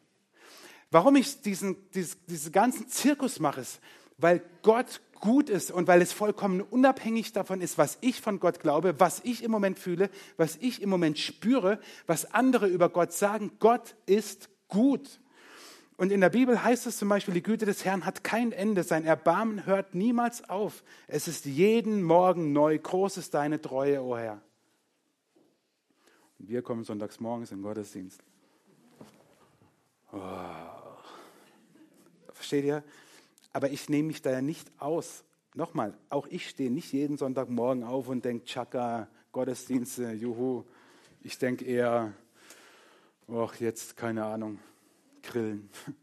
Warum 0.90 1.16
ich 1.16 1.42
diesen, 1.42 1.78
diesen, 1.92 2.26
diesen 2.28 2.52
ganzen 2.52 2.88
Zirkus 2.88 3.40
mache, 3.40 3.62
ist, 3.62 3.80
weil 4.18 4.42
Gott 4.64 5.02
gut 5.20 5.50
ist 5.50 5.72
und 5.72 5.88
weil 5.88 6.02
es 6.02 6.14
vollkommen 6.14 6.62
unabhängig 6.62 7.34
davon 7.34 7.62
ist, 7.62 7.78
was 7.78 7.98
ich 8.02 8.22
von 8.22 8.40
Gott 8.40 8.60
glaube, 8.60 9.00
was 9.00 9.22
ich 9.24 9.44
im 9.44 9.52
Moment 9.52 9.80
fühle, 9.80 10.10
was 10.38 10.58
ich 10.58 10.82
im 10.82 10.90
Moment 10.90 11.20
spüre, 11.20 11.80
was 12.06 12.34
andere 12.34 12.68
über 12.68 12.90
Gott 12.90 13.14
sagen. 13.14 13.52
Gott 13.60 13.96
ist 14.06 14.50
gut. 14.68 15.20
Und 15.98 16.12
in 16.12 16.22
der 16.22 16.30
Bibel 16.30 16.64
heißt 16.64 16.86
es 16.86 16.98
zum 16.98 17.10
Beispiel, 17.10 17.34
die 17.34 17.42
Güte 17.42 17.66
des 17.66 17.84
Herrn 17.84 18.06
hat 18.06 18.24
kein 18.24 18.52
Ende, 18.52 18.84
sein 18.84 19.04
Erbarmen 19.04 19.66
hört 19.66 19.96
niemals 19.96 20.48
auf. 20.48 20.84
Es 21.08 21.28
ist 21.28 21.46
jeden 21.46 22.04
Morgen 22.04 22.54
neu, 22.54 22.78
groß 22.78 23.18
ist 23.18 23.34
deine 23.34 23.60
Treue, 23.60 24.04
o 24.04 24.14
oh 24.14 24.18
Herr. 24.18 24.42
Und 26.38 26.50
wir 26.50 26.62
kommen 26.62 26.84
sonntags 26.84 27.20
morgens 27.20 27.52
im 27.52 27.64
Gottesdienst. 27.64 28.22
Oh. 30.12 30.20
Versteht 32.34 32.66
ihr? 32.66 32.84
Aber 33.58 33.72
ich 33.72 33.90
nehme 33.90 34.10
mich 34.10 34.22
da 34.22 34.30
ja 34.30 34.42
nicht 34.44 34.72
aus. 34.78 35.24
Nochmal, 35.56 35.98
auch 36.12 36.28
ich 36.28 36.48
stehe 36.48 36.70
nicht 36.70 36.94
jeden 36.94 37.18
Sonntagmorgen 37.18 37.84
auf 37.84 38.08
und 38.08 38.24
denke, 38.24 38.46
Chaka, 38.46 39.08
Gottesdienste, 39.32 40.12
juhu. 40.12 40.64
Ich 41.24 41.40
denke 41.40 41.66
eher, 41.66 42.14
ach, 43.28 43.56
jetzt, 43.56 43.98
keine 43.98 44.26
Ahnung, 44.26 44.60
grillen. 45.24 45.72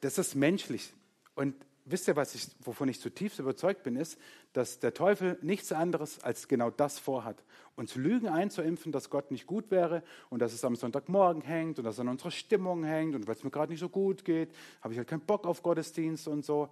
Das 0.00 0.16
ist 0.16 0.36
menschlich. 0.36 0.94
Und 1.34 1.56
wisst 1.90 2.08
ihr, 2.08 2.16
was 2.16 2.34
ich, 2.34 2.48
wovon 2.64 2.88
ich 2.88 3.00
zutiefst 3.00 3.38
überzeugt 3.38 3.82
bin, 3.82 3.96
ist, 3.96 4.18
dass 4.52 4.78
der 4.78 4.94
Teufel 4.94 5.38
nichts 5.42 5.72
anderes 5.72 6.22
als 6.22 6.48
genau 6.48 6.70
das 6.70 6.98
vorhat. 6.98 7.42
Uns 7.76 7.94
Lügen 7.94 8.28
einzuimpfen, 8.28 8.92
dass 8.92 9.10
Gott 9.10 9.30
nicht 9.30 9.46
gut 9.46 9.70
wäre 9.70 10.02
und 10.30 10.40
dass 10.40 10.52
es 10.52 10.64
am 10.64 10.76
Sonntagmorgen 10.76 11.42
hängt 11.42 11.78
und 11.78 11.84
dass 11.84 11.96
es 11.96 12.00
an 12.00 12.08
unserer 12.08 12.30
Stimmung 12.30 12.84
hängt 12.84 13.14
und 13.14 13.26
weil 13.26 13.34
es 13.34 13.44
mir 13.44 13.50
gerade 13.50 13.72
nicht 13.72 13.80
so 13.80 13.88
gut 13.88 14.24
geht, 14.24 14.50
habe 14.82 14.94
ich 14.94 14.98
halt 14.98 15.08
keinen 15.08 15.20
Bock 15.20 15.46
auf 15.46 15.62
Gottesdienst 15.62 16.28
und 16.28 16.44
so. 16.44 16.68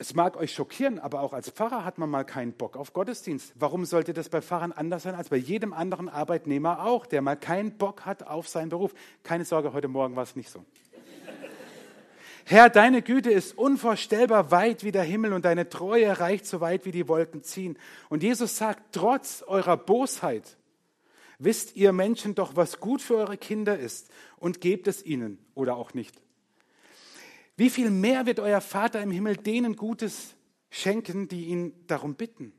Es 0.00 0.14
mag 0.14 0.36
euch 0.36 0.54
schockieren, 0.54 1.00
aber 1.00 1.22
auch 1.22 1.32
als 1.32 1.50
Pfarrer 1.50 1.84
hat 1.84 1.98
man 1.98 2.08
mal 2.08 2.24
keinen 2.24 2.52
Bock 2.52 2.76
auf 2.76 2.92
Gottesdienst. 2.92 3.52
Warum 3.56 3.84
sollte 3.84 4.12
das 4.12 4.28
bei 4.28 4.40
Pfarrern 4.40 4.70
anders 4.70 5.02
sein 5.02 5.16
als 5.16 5.28
bei 5.28 5.36
jedem 5.36 5.72
anderen 5.72 6.08
Arbeitnehmer 6.08 6.84
auch, 6.84 7.04
der 7.04 7.20
mal 7.20 7.36
keinen 7.36 7.76
Bock 7.76 8.06
hat 8.06 8.22
auf 8.22 8.48
seinen 8.48 8.68
Beruf? 8.68 8.94
Keine 9.24 9.44
Sorge, 9.44 9.72
heute 9.72 9.88
Morgen 9.88 10.14
war 10.14 10.22
es 10.22 10.36
nicht 10.36 10.50
so. 10.50 10.64
Herr, 12.50 12.70
deine 12.70 13.02
Güte 13.02 13.30
ist 13.30 13.58
unvorstellbar 13.58 14.50
weit 14.50 14.82
wie 14.82 14.90
der 14.90 15.02
Himmel 15.02 15.34
und 15.34 15.44
deine 15.44 15.68
Treue 15.68 16.18
reicht 16.18 16.46
so 16.46 16.62
weit 16.62 16.86
wie 16.86 16.92
die 16.92 17.06
Wolken 17.06 17.42
ziehen. 17.42 17.78
Und 18.08 18.22
Jesus 18.22 18.56
sagt, 18.56 18.94
trotz 18.94 19.44
eurer 19.46 19.76
Bosheit, 19.76 20.56
wisst 21.38 21.76
ihr 21.76 21.92
Menschen 21.92 22.34
doch, 22.34 22.56
was 22.56 22.80
gut 22.80 23.02
für 23.02 23.16
eure 23.16 23.36
Kinder 23.36 23.78
ist 23.78 24.08
und 24.38 24.62
gebt 24.62 24.88
es 24.88 25.04
ihnen 25.04 25.44
oder 25.54 25.76
auch 25.76 25.92
nicht. 25.92 26.22
Wie 27.58 27.68
viel 27.68 27.90
mehr 27.90 28.24
wird 28.24 28.40
euer 28.40 28.62
Vater 28.62 29.02
im 29.02 29.10
Himmel 29.10 29.36
denen 29.36 29.76
Gutes 29.76 30.34
schenken, 30.70 31.28
die 31.28 31.48
ihn 31.48 31.74
darum 31.86 32.14
bitten? 32.14 32.54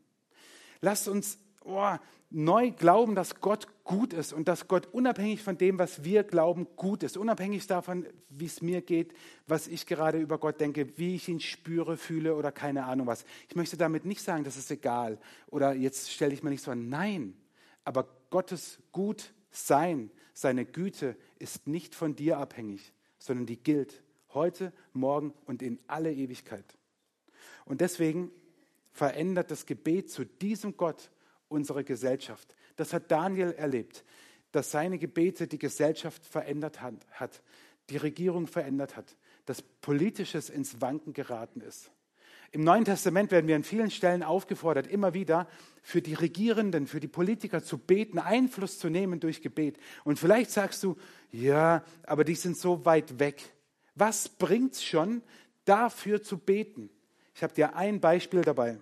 Lasst 0.82 1.08
uns 1.08 1.39
oh, 1.70 1.98
neu 2.32 2.72
glauben, 2.72 3.16
dass 3.16 3.40
Gott 3.40 3.68
gut 3.84 4.14
ist 4.14 4.34
und 4.34 4.48
dass 4.48 4.68
Gott 4.68 4.88
unabhängig 4.88 5.42
von 5.42 5.58
dem, 5.58 5.80
was 5.80 6.04
wir 6.04 6.24
glauben, 6.24 6.68
gut 6.76 7.04
ist. 7.04 7.18
Unabhängig 7.18 7.66
davon, 7.68 8.06
wie 8.30 8.46
es 8.46 8.62
mir 8.62 8.82
geht, 8.82 9.14
was 9.48 9.68
ich 9.68 9.86
gerade 9.86 10.20
über 10.20 10.38
Gott 10.38 10.60
denke, 10.60 10.98
wie 10.98 11.16
ich 11.16 11.28
ihn 11.28 11.40
spüre, 11.40 11.98
fühle 11.98 12.36
oder 12.36 12.52
keine 12.52 12.86
Ahnung 12.86 13.08
was. 13.08 13.26
Ich 13.48 13.56
möchte 13.56 13.78
damit 13.78 14.06
nicht 14.06 14.22
sagen, 14.22 14.44
das 14.44 14.58
ist 14.58 14.70
egal 14.72 15.20
oder 15.48 15.74
jetzt 15.74 16.12
stelle 16.12 16.34
ich 16.34 16.44
mir 16.44 16.52
nicht 16.52 16.64
so 16.64 16.72
an. 16.72 16.90
Nein, 16.90 17.36
aber 17.84 18.08
Gottes 18.30 18.80
Gutsein, 18.92 20.12
seine 20.34 20.66
Güte 20.66 21.16
ist 21.40 21.68
nicht 21.68 21.96
von 21.96 22.16
dir 22.16 22.38
abhängig, 22.38 22.94
sondern 23.18 23.46
die 23.46 23.58
gilt 23.58 24.04
heute, 24.34 24.72
morgen 24.94 25.34
und 25.46 25.62
in 25.62 25.80
alle 25.88 26.14
Ewigkeit. 26.14 26.66
Und 27.66 27.82
deswegen 27.82 28.32
verändert 28.92 29.50
das 29.50 29.66
Gebet 29.66 30.12
zu 30.12 30.26
diesem 30.26 30.78
Gott 30.78 31.10
unsere 31.50 31.84
Gesellschaft. 31.84 32.56
Das 32.78 32.94
hat 32.94 33.12
Daniel 33.12 33.52
erlebt, 33.52 34.06
dass 34.52 34.72
seine 34.72 34.98
Gebete 34.98 35.48
die 35.48 35.60
Gesellschaft 35.60 36.26
verändert 36.26 36.82
hat, 36.82 37.42
die 37.90 37.98
Regierung 37.98 38.48
verändert 38.48 38.96
hat, 38.96 39.18
dass 39.46 39.62
Politisches 39.62 40.50
ins 40.50 40.80
Wanken 40.82 41.14
geraten 41.14 41.62
ist. 41.62 41.92
Im 42.52 42.64
Neuen 42.64 42.86
Testament 42.86 43.30
werden 43.32 43.48
wir 43.48 43.56
an 43.56 43.64
vielen 43.64 43.92
Stellen 43.92 44.24
aufgefordert, 44.24 44.88
immer 44.88 45.14
wieder 45.14 45.48
für 45.84 46.02
die 46.02 46.16
Regierenden, 46.16 46.88
für 46.88 47.00
die 47.00 47.08
Politiker 47.08 47.64
zu 47.64 47.78
beten, 47.78 48.18
Einfluss 48.18 48.80
zu 48.80 48.90
nehmen 48.90 49.20
durch 49.20 49.42
Gebet. 49.42 49.78
Und 50.04 50.18
vielleicht 50.18 50.50
sagst 50.50 50.84
du, 50.84 50.98
ja, 51.32 51.84
aber 52.04 52.24
die 52.24 52.36
sind 52.36 52.58
so 52.58 52.86
weit 52.86 53.20
weg. 53.20 53.54
Was 53.94 54.30
bringt 54.30 54.74
es 54.74 54.84
schon, 54.84 55.22
dafür 55.66 56.24
zu 56.24 56.40
beten? 56.40 56.90
Ich 57.36 57.44
habe 57.44 57.54
dir 57.54 57.76
ein 57.76 58.00
Beispiel 58.00 58.42
dabei. 58.42 58.80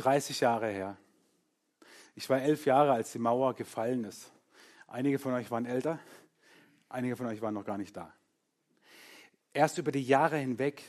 30 0.00 0.40
Jahre 0.40 0.68
her. 0.68 0.96
Ich 2.14 2.28
war 2.30 2.40
elf 2.40 2.64
Jahre, 2.64 2.92
als 2.92 3.12
die 3.12 3.18
Mauer 3.18 3.54
gefallen 3.54 4.04
ist. 4.04 4.32
Einige 4.86 5.18
von 5.18 5.34
euch 5.34 5.50
waren 5.50 5.66
älter, 5.66 6.00
einige 6.88 7.16
von 7.16 7.26
euch 7.26 7.40
waren 7.42 7.54
noch 7.54 7.64
gar 7.64 7.78
nicht 7.78 7.96
da. 7.96 8.12
Erst 9.52 9.78
über 9.78 9.92
die 9.92 10.02
Jahre 10.02 10.38
hinweg 10.38 10.82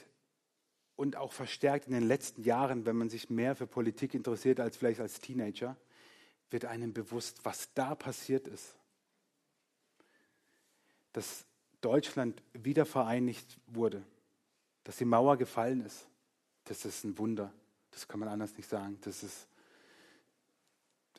und 0.96 1.18
auch 1.18 1.34
verstärkt 1.34 1.88
in 1.88 1.94
den 1.94 2.08
letzten 2.08 2.44
Jahren, 2.44 2.86
wenn 2.86 2.96
man 2.96 3.10
sich 3.10 3.30
mehr 3.30 3.56
für 3.56 3.68
Politik 3.68 4.14
interessiert 4.14 4.60
als 4.60 4.78
vielleicht 4.78 5.02
als 5.02 5.20
Teenager, 5.20 5.76
wird 6.50 6.66
einem 6.66 6.94
bewusst, 6.94 7.44
was 7.44 7.74
da 7.74 7.96
passiert 7.96 8.48
ist. 8.48 8.76
Dass 11.12 11.46
Deutschland 11.82 12.42
wieder 12.54 12.86
vereinigt 12.86 13.60
wurde, 13.68 14.04
dass 14.84 14.98
die 14.98 15.06
Mauer 15.06 15.38
gefallen 15.38 15.82
ist, 15.82 16.08
das 16.64 16.86
ist 16.86 17.04
ein 17.04 17.18
Wunder. 17.18 17.54
Das 17.92 18.08
kann 18.08 18.20
man 18.20 18.30
anders 18.30 18.56
nicht 18.58 18.70
sagen. 18.70 18.98
Das 19.02 19.24
ist, 19.24 19.48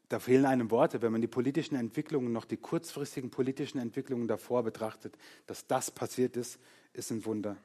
da 0.09 0.19
fehlen 0.19 0.45
einem 0.45 0.71
Worte, 0.71 1.01
wenn 1.03 1.13
man 1.13 1.21
die 1.21 1.27
politischen 1.29 1.77
Entwicklungen, 1.77 2.33
noch 2.33 2.45
die 2.45 2.57
kurzfristigen 2.57 3.31
politischen 3.31 3.79
Entwicklungen 3.79 4.29
davor 4.29 4.63
betrachtet. 4.63 5.17
Dass 5.47 5.67
das 5.67 5.91
passiert 5.91 6.37
ist, 6.37 6.59
ist 6.93 7.11
ein 7.11 7.25
Wunder. 7.25 7.57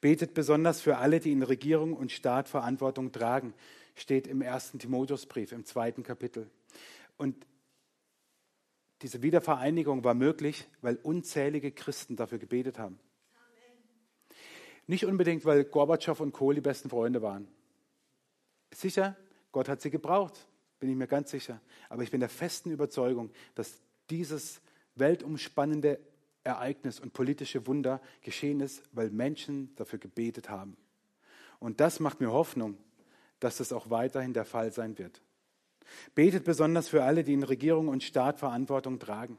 Betet 0.00 0.34
besonders 0.34 0.80
für 0.80 0.96
alle, 0.98 1.20
die 1.20 1.32
in 1.32 1.42
Regierung 1.42 1.94
und 1.94 2.12
Staat 2.12 2.48
Verantwortung 2.48 3.12
tragen, 3.12 3.54
steht 3.94 4.26
im 4.26 4.42
ersten 4.42 4.78
Timotheusbrief 4.78 5.52
im 5.52 5.64
zweiten 5.64 6.02
Kapitel. 6.02 6.50
Und 7.16 7.46
diese 9.02 9.22
Wiedervereinigung 9.22 10.04
war 10.04 10.14
möglich, 10.14 10.66
weil 10.80 10.96
unzählige 10.96 11.70
Christen 11.70 12.16
dafür 12.16 12.38
gebetet 12.38 12.78
haben. 12.78 12.98
Amen. 13.34 14.38
Nicht 14.86 15.04
unbedingt, 15.04 15.44
weil 15.44 15.64
Gorbatschow 15.64 16.18
und 16.20 16.32
Kohl 16.32 16.54
die 16.54 16.60
besten 16.60 16.88
Freunde 16.88 17.20
waren. 17.20 17.48
Sicher, 18.76 19.16
Gott 19.52 19.68
hat 19.70 19.80
sie 19.80 19.90
gebraucht, 19.90 20.46
bin 20.80 20.90
ich 20.90 20.96
mir 20.96 21.06
ganz 21.06 21.30
sicher. 21.30 21.60
Aber 21.88 22.02
ich 22.02 22.10
bin 22.10 22.20
der 22.20 22.28
festen 22.28 22.70
Überzeugung, 22.70 23.30
dass 23.54 23.80
dieses 24.10 24.60
weltumspannende 24.96 25.98
Ereignis 26.44 27.00
und 27.00 27.14
politische 27.14 27.66
Wunder 27.66 28.02
geschehen 28.20 28.60
ist, 28.60 28.82
weil 28.92 29.10
Menschen 29.10 29.74
dafür 29.76 29.98
gebetet 29.98 30.50
haben. 30.50 30.76
Und 31.58 31.80
das 31.80 32.00
macht 32.00 32.20
mir 32.20 32.30
Hoffnung, 32.30 32.76
dass 33.40 33.56
das 33.56 33.72
auch 33.72 33.88
weiterhin 33.88 34.34
der 34.34 34.44
Fall 34.44 34.70
sein 34.70 34.98
wird. 34.98 35.22
Betet 36.14 36.44
besonders 36.44 36.88
für 36.88 37.02
alle, 37.02 37.24
die 37.24 37.32
in 37.32 37.44
Regierung 37.44 37.88
und 37.88 38.02
Staat 38.02 38.38
Verantwortung 38.38 38.98
tragen. 38.98 39.38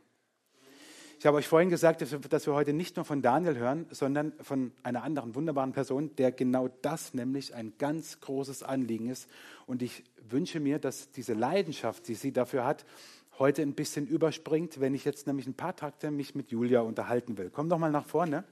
Ich 1.20 1.26
habe 1.26 1.38
euch 1.38 1.48
vorhin 1.48 1.70
gesagt, 1.70 2.02
dass 2.02 2.46
wir 2.46 2.54
heute 2.54 2.74
nicht 2.74 2.96
nur 2.96 3.04
von 3.04 3.24
Daniel 3.24 3.58
hören, 3.58 3.88
sondern 3.90 4.34
von 4.40 4.72
einer 4.84 5.02
anderen 5.02 5.34
wunderbaren 5.34 5.72
Person, 5.72 6.16
der 6.16 6.32
genau 6.32 6.68
das 6.84 7.16
nämlich 7.16 7.56
ein 7.56 7.74
ganz 7.80 8.20
großes 8.20 8.62
Anliegen 8.62 9.10
ist. 9.10 9.28
Und 9.66 9.82
ich 9.82 10.04
wünsche 10.30 10.60
mir, 10.60 10.78
dass 10.78 11.10
diese 11.12 11.34
Leidenschaft, 11.34 12.08
die 12.08 12.14
sie 12.14 12.32
dafür 12.32 12.66
hat, 12.66 12.86
heute 13.40 13.64
ein 13.64 13.74
bisschen 13.74 14.06
überspringt, 14.06 14.80
wenn 14.80 14.94
ich 14.94 15.06
jetzt 15.06 15.26
nämlich 15.26 15.48
ein 15.48 15.56
paar 15.56 15.76
Takte 15.76 16.12
mich 16.12 16.36
mit 16.36 16.52
Julia 16.52 16.82
unterhalten 16.82 17.38
will. 17.40 17.50
Komm 17.52 17.68
doch 17.68 17.80
mal 17.80 17.92
nach 17.92 18.06
vorne. 18.06 18.44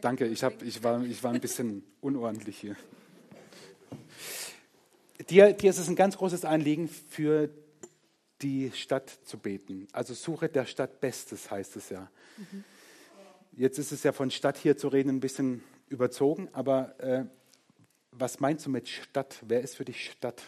Danke, 0.00 0.26
ich, 0.26 0.42
hab, 0.42 0.62
ich, 0.62 0.82
war, 0.82 1.00
ich 1.04 1.22
war 1.22 1.32
ein 1.32 1.40
bisschen 1.40 1.84
unordentlich 2.00 2.58
hier. 2.58 2.74
Dir, 5.30 5.52
dir 5.52 5.70
ist 5.70 5.78
es 5.78 5.88
ein 5.88 5.96
ganz 5.96 6.16
großes 6.16 6.44
Anliegen, 6.44 6.88
für 6.88 7.50
die 8.42 8.72
Stadt 8.72 9.10
zu 9.24 9.38
beten. 9.38 9.88
Also 9.92 10.14
suche 10.14 10.48
der 10.48 10.66
Stadt 10.66 11.00
Bestes, 11.00 11.50
heißt 11.50 11.76
es 11.76 11.88
ja. 11.88 12.10
Mhm. 12.36 12.64
Jetzt 13.56 13.78
ist 13.78 13.92
es 13.92 14.02
ja 14.02 14.12
von 14.12 14.30
Stadt 14.30 14.58
hier 14.58 14.76
zu 14.76 14.88
reden 14.88 15.10
ein 15.10 15.20
bisschen 15.20 15.62
überzogen, 15.88 16.48
aber 16.52 16.98
äh, 17.00 17.24
was 18.10 18.40
meinst 18.40 18.66
du 18.66 18.70
mit 18.70 18.88
Stadt? 18.88 19.38
Wer 19.46 19.62
ist 19.62 19.76
für 19.76 19.84
dich 19.84 20.10
Stadt? 20.10 20.42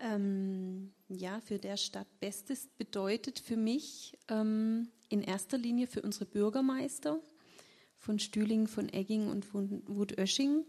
Ähm, 0.00 0.92
ja, 1.08 1.40
für 1.40 1.58
der 1.58 1.76
Stadt 1.76 2.06
Bestes 2.20 2.68
bedeutet 2.76 3.38
für 3.38 3.56
mich 3.56 4.18
ähm, 4.28 4.88
in 5.08 5.22
erster 5.22 5.56
Linie 5.56 5.86
für 5.86 6.02
unsere 6.02 6.26
Bürgermeister 6.26 7.18
von 7.96 8.18
Stühling, 8.18 8.66
von 8.68 8.88
Egging 8.92 9.28
und 9.28 9.44
von 9.44 9.82
Wutösching. 9.86 10.64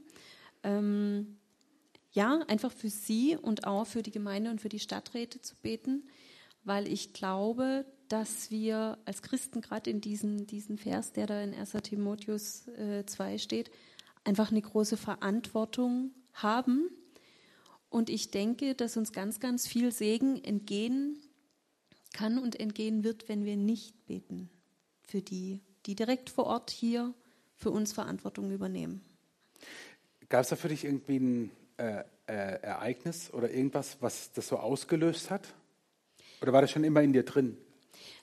Ähm, 0.64 1.37
ja, 2.18 2.40
einfach 2.48 2.72
für 2.72 2.90
sie 2.90 3.38
und 3.40 3.68
auch 3.68 3.86
für 3.86 4.02
die 4.02 4.10
Gemeinde 4.10 4.50
und 4.50 4.60
für 4.60 4.70
die 4.70 4.80
Stadträte 4.80 5.40
zu 5.40 5.56
beten, 5.56 6.10
weil 6.64 6.92
ich 6.92 7.14
glaube, 7.14 7.86
dass 8.08 8.50
wir 8.50 8.98
als 9.06 9.22
Christen 9.22 9.62
gerade 9.62 9.92
in 9.92 10.02
diesen, 10.02 10.48
diesen 10.48 10.80
Vers, 10.80 11.14
der 11.14 11.28
da 11.28 11.40
in 11.44 11.54
1 11.54 11.74
Timotheus 11.84 12.68
äh, 12.70 13.06
2 13.06 13.38
steht, 13.38 13.70
einfach 14.24 14.50
eine 14.50 14.64
große 14.64 14.98
Verantwortung 14.98 16.10
haben. 16.34 16.90
Und 17.92 18.10
ich 18.10 18.32
denke, 18.32 18.74
dass 18.74 18.98
uns 18.98 19.12
ganz, 19.12 19.40
ganz 19.40 19.68
viel 19.68 19.92
Segen 19.92 20.44
entgehen 20.44 21.22
kann 22.14 22.40
und 22.40 22.60
entgehen 22.60 23.04
wird, 23.04 23.30
wenn 23.30 23.46
wir 23.46 23.58
nicht 23.58 24.08
beten 24.08 24.50
für 25.04 25.22
die, 25.22 25.62
die 25.86 25.94
direkt 25.94 26.32
vor 26.32 26.48
Ort 26.48 26.72
hier 26.72 27.14
für 27.56 27.70
uns 27.70 27.94
Verantwortung 27.94 28.50
übernehmen. 28.50 29.02
Gab 30.30 30.42
es 30.42 30.50
da 30.50 30.56
für 30.56 30.70
dich 30.70 30.84
irgendwie 30.84 31.18
einen 31.18 31.52
äh, 31.78 32.04
äh, 32.28 32.62
Ereignis 32.62 33.34
oder 33.34 33.50
irgendwas, 33.50 33.98
was 34.02 34.32
das 34.34 34.48
so 34.48 34.58
ausgelöst 34.58 35.32
hat? 35.32 35.54
Oder 36.42 36.54
war 36.54 36.62
das 36.62 36.72
schon 36.72 36.84
immer 36.84 37.02
in 37.02 37.14
dir 37.14 37.24
drin? 37.24 37.58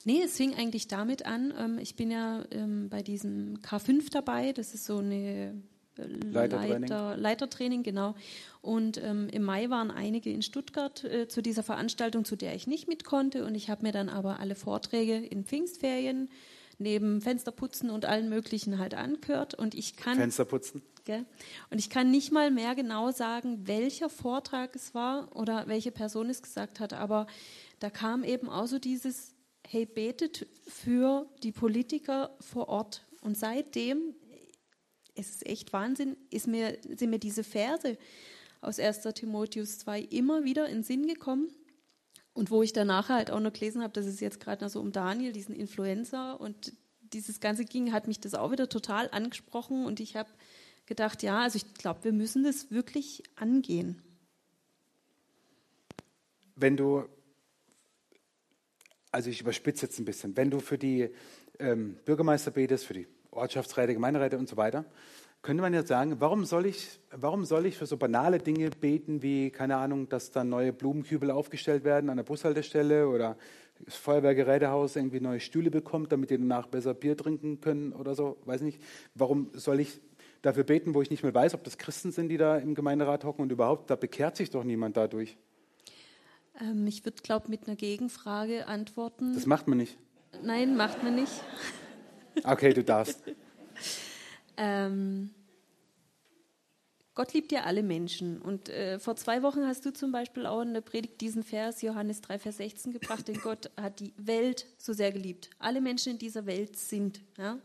Nee, 0.03 0.21
es 0.23 0.37
fing 0.37 0.53
eigentlich 0.55 0.87
damit 0.87 1.25
an. 1.25 1.53
Ähm, 1.57 1.79
ich 1.79 1.95
bin 1.95 2.11
ja 2.11 2.43
ähm, 2.51 2.89
bei 2.89 3.01
diesem 3.01 3.59
K5 3.61 4.11
dabei. 4.11 4.53
Das 4.53 4.73
ist 4.73 4.85
so 4.85 4.97
eine 4.97 5.61
äh, 5.97 6.03
Leitertraining. 6.03 6.81
Leiter, 6.81 7.17
Leitertraining, 7.17 7.83
genau. 7.83 8.15
Und 8.61 9.01
ähm, 9.03 9.29
im 9.29 9.43
Mai 9.43 9.69
waren 9.69 9.91
einige 9.91 10.31
in 10.31 10.41
Stuttgart 10.41 11.03
äh, 11.03 11.27
zu 11.27 11.41
dieser 11.41 11.63
Veranstaltung, 11.63 12.25
zu 12.25 12.35
der 12.35 12.55
ich 12.55 12.67
nicht 12.67 12.87
mit 12.87 13.03
konnte. 13.03 13.45
Und 13.45 13.55
ich 13.55 13.69
habe 13.69 13.83
mir 13.83 13.91
dann 13.91 14.09
aber 14.09 14.39
alle 14.39 14.55
Vorträge 14.55 15.17
in 15.17 15.43
Pfingstferien 15.43 16.29
neben 16.77 17.21
Fensterputzen 17.21 17.89
und 17.89 18.05
allen 18.05 18.29
möglichen 18.29 18.79
halt 18.79 18.93
angehört. 18.93 19.53
Und 19.55 19.73
ich 19.73 19.95
kann 19.95 20.17
Fensterputzen. 20.17 20.81
Gell? 21.05 21.25
Und 21.69 21.77
ich 21.77 21.91
kann 21.91 22.09
nicht 22.09 22.31
mal 22.31 22.49
mehr 22.49 22.73
genau 22.73 23.11
sagen, 23.11 23.67
welcher 23.67 24.09
Vortrag 24.09 24.75
es 24.75 24.95
war 24.95 25.35
oder 25.35 25.67
welche 25.67 25.91
Person 25.91 26.29
es 26.29 26.41
gesagt 26.41 26.79
hat, 26.79 26.93
aber 26.93 27.27
da 27.79 27.91
kam 27.91 28.23
eben 28.23 28.49
auch 28.49 28.65
so 28.65 28.79
dieses, 28.79 29.35
hey, 29.67 29.85
betet 29.85 30.47
für 30.67 31.29
die 31.43 31.51
Politiker 31.51 32.35
vor 32.39 32.69
Ort. 32.69 33.05
Und 33.21 33.37
seitdem, 33.37 34.15
es 35.13 35.29
ist 35.29 35.45
echt 35.45 35.73
Wahnsinn, 35.73 36.17
ist 36.31 36.47
mir, 36.47 36.77
sind 36.81 37.11
mir 37.11 37.19
diese 37.19 37.43
Verse 37.43 37.97
aus 38.61 38.79
1. 38.79 39.01
Timotheus 39.13 39.77
2 39.79 40.01
immer 40.01 40.43
wieder 40.43 40.67
in 40.69 40.81
Sinn 40.81 41.07
gekommen. 41.07 41.49
Und 42.33 42.49
wo 42.49 42.63
ich 42.63 42.73
danach 42.73 43.09
halt 43.09 43.31
auch 43.31 43.39
noch 43.39 43.53
gelesen 43.53 43.81
habe, 43.81 43.93
dass 43.93 44.07
es 44.07 44.19
jetzt 44.19 44.39
gerade 44.39 44.63
noch 44.63 44.71
so 44.71 44.81
um 44.81 44.91
Daniel, 44.91 45.31
diesen 45.31 45.55
Influencer 45.55 46.41
und 46.41 46.73
dieses 46.99 47.39
Ganze 47.39 47.63
ging, 47.63 47.93
hat 47.93 48.07
mich 48.07 48.19
das 48.19 48.33
auch 48.33 48.51
wieder 48.51 48.67
total 48.67 49.09
angesprochen 49.11 49.85
und 49.85 49.99
ich 49.99 50.15
habe 50.15 50.29
gedacht, 50.85 51.23
ja, 51.23 51.41
also 51.41 51.57
ich 51.57 51.73
glaube, 51.73 52.03
wir 52.03 52.13
müssen 52.13 52.43
das 52.43 52.71
wirklich 52.71 53.23
angehen. 53.35 54.01
Wenn 56.55 56.77
du, 56.77 57.03
also 59.11 59.29
ich 59.29 59.41
überspitze 59.41 59.85
jetzt 59.85 59.99
ein 59.99 60.05
bisschen, 60.05 60.37
wenn 60.37 60.51
du 60.51 60.59
für 60.59 60.77
die 60.77 61.09
ähm, 61.59 61.97
Bürgermeister 62.05 62.51
betest, 62.51 62.85
für 62.85 62.93
die 62.93 63.07
Ortschaftsräte, 63.31 63.93
Gemeinderäte 63.93 64.37
und 64.37 64.47
so 64.47 64.55
weiter, 64.55 64.85
könnte 65.41 65.61
man 65.61 65.73
ja 65.73 65.85
sagen, 65.85 66.15
warum 66.19 66.43
soll 66.43 66.65
ich, 66.65 66.99
warum 67.11 67.45
soll 67.45 67.67
ich 67.67 67.77
für 67.77 67.85
so 67.85 67.97
banale 67.97 68.39
Dinge 68.39 68.71
beten 68.71 69.21
wie, 69.21 69.51
keine 69.51 69.77
Ahnung, 69.77 70.09
dass 70.09 70.31
dann 70.31 70.49
neue 70.49 70.73
Blumenkübel 70.73 71.29
aufgestellt 71.29 71.83
werden 71.83 72.09
an 72.09 72.17
der 72.17 72.23
Bushaltestelle 72.23 73.07
oder 73.07 73.37
das 73.83 73.95
Feuerwehrgerätehaus 73.95 74.95
irgendwie 74.95 75.19
neue 75.19 75.39
Stühle 75.39 75.69
bekommt, 75.69 76.11
damit 76.11 76.31
die 76.31 76.37
danach 76.37 76.65
besser 76.65 76.95
Bier 76.95 77.15
trinken 77.15 77.61
können 77.61 77.93
oder 77.93 78.15
so, 78.15 78.37
weiß 78.45 78.61
nicht. 78.61 78.81
Warum 79.13 79.51
soll 79.53 79.81
ich 79.81 80.01
dafür 80.45 80.63
beten, 80.63 80.93
wo 80.93 81.01
ich 81.01 81.09
nicht 81.09 81.23
mehr 81.23 81.33
weiß, 81.33 81.53
ob 81.53 81.63
das 81.63 81.77
Christen 81.77 82.11
sind, 82.11 82.29
die 82.29 82.37
da 82.37 82.57
im 82.57 82.75
Gemeinderat 82.75 83.23
hocken 83.23 83.41
und 83.41 83.51
überhaupt, 83.51 83.89
da 83.89 83.95
bekehrt 83.95 84.37
sich 84.37 84.49
doch 84.49 84.63
niemand 84.63 84.95
dadurch. 84.97 85.37
Ähm, 86.61 86.85
ich 86.87 87.03
würde, 87.03 87.21
glaube 87.21 87.49
mit 87.49 87.67
einer 87.67 87.75
Gegenfrage 87.75 88.67
antworten. 88.67 89.33
Das 89.33 89.45
macht 89.45 89.67
man 89.67 89.77
nicht. 89.77 89.97
Nein, 90.43 90.75
macht 90.75 91.03
man 91.03 91.15
nicht. 91.15 91.33
Okay, 92.43 92.73
du 92.73 92.83
darfst. 92.83 93.23
ähm, 94.57 95.29
Gott 97.13 97.31
liebt 97.31 97.53
ja 97.53 97.63
alle 97.63 97.81
Menschen. 97.81 98.41
Und 98.41 98.67
äh, 98.67 98.99
vor 98.99 99.15
zwei 99.15 99.41
Wochen 99.41 99.65
hast 99.65 99.85
du 99.85 99.93
zum 99.93 100.11
Beispiel 100.11 100.45
auch 100.45 100.61
in 100.61 100.73
der 100.73 100.81
Predigt 100.81 101.21
diesen 101.21 101.43
Vers, 101.43 101.81
Johannes 101.81 102.19
3, 102.19 102.39
Vers 102.39 102.57
16, 102.57 102.91
gebracht, 102.91 103.29
denn 103.29 103.39
Gott 103.39 103.71
hat 103.77 104.01
die 104.01 104.13
Welt 104.17 104.65
so 104.77 104.91
sehr 104.91 105.13
geliebt. 105.13 105.49
Alle 105.59 105.79
Menschen 105.79 106.11
in 106.11 106.17
dieser 106.17 106.45
Welt 106.45 106.75
sind. 106.75 107.21
Ja? 107.37 107.57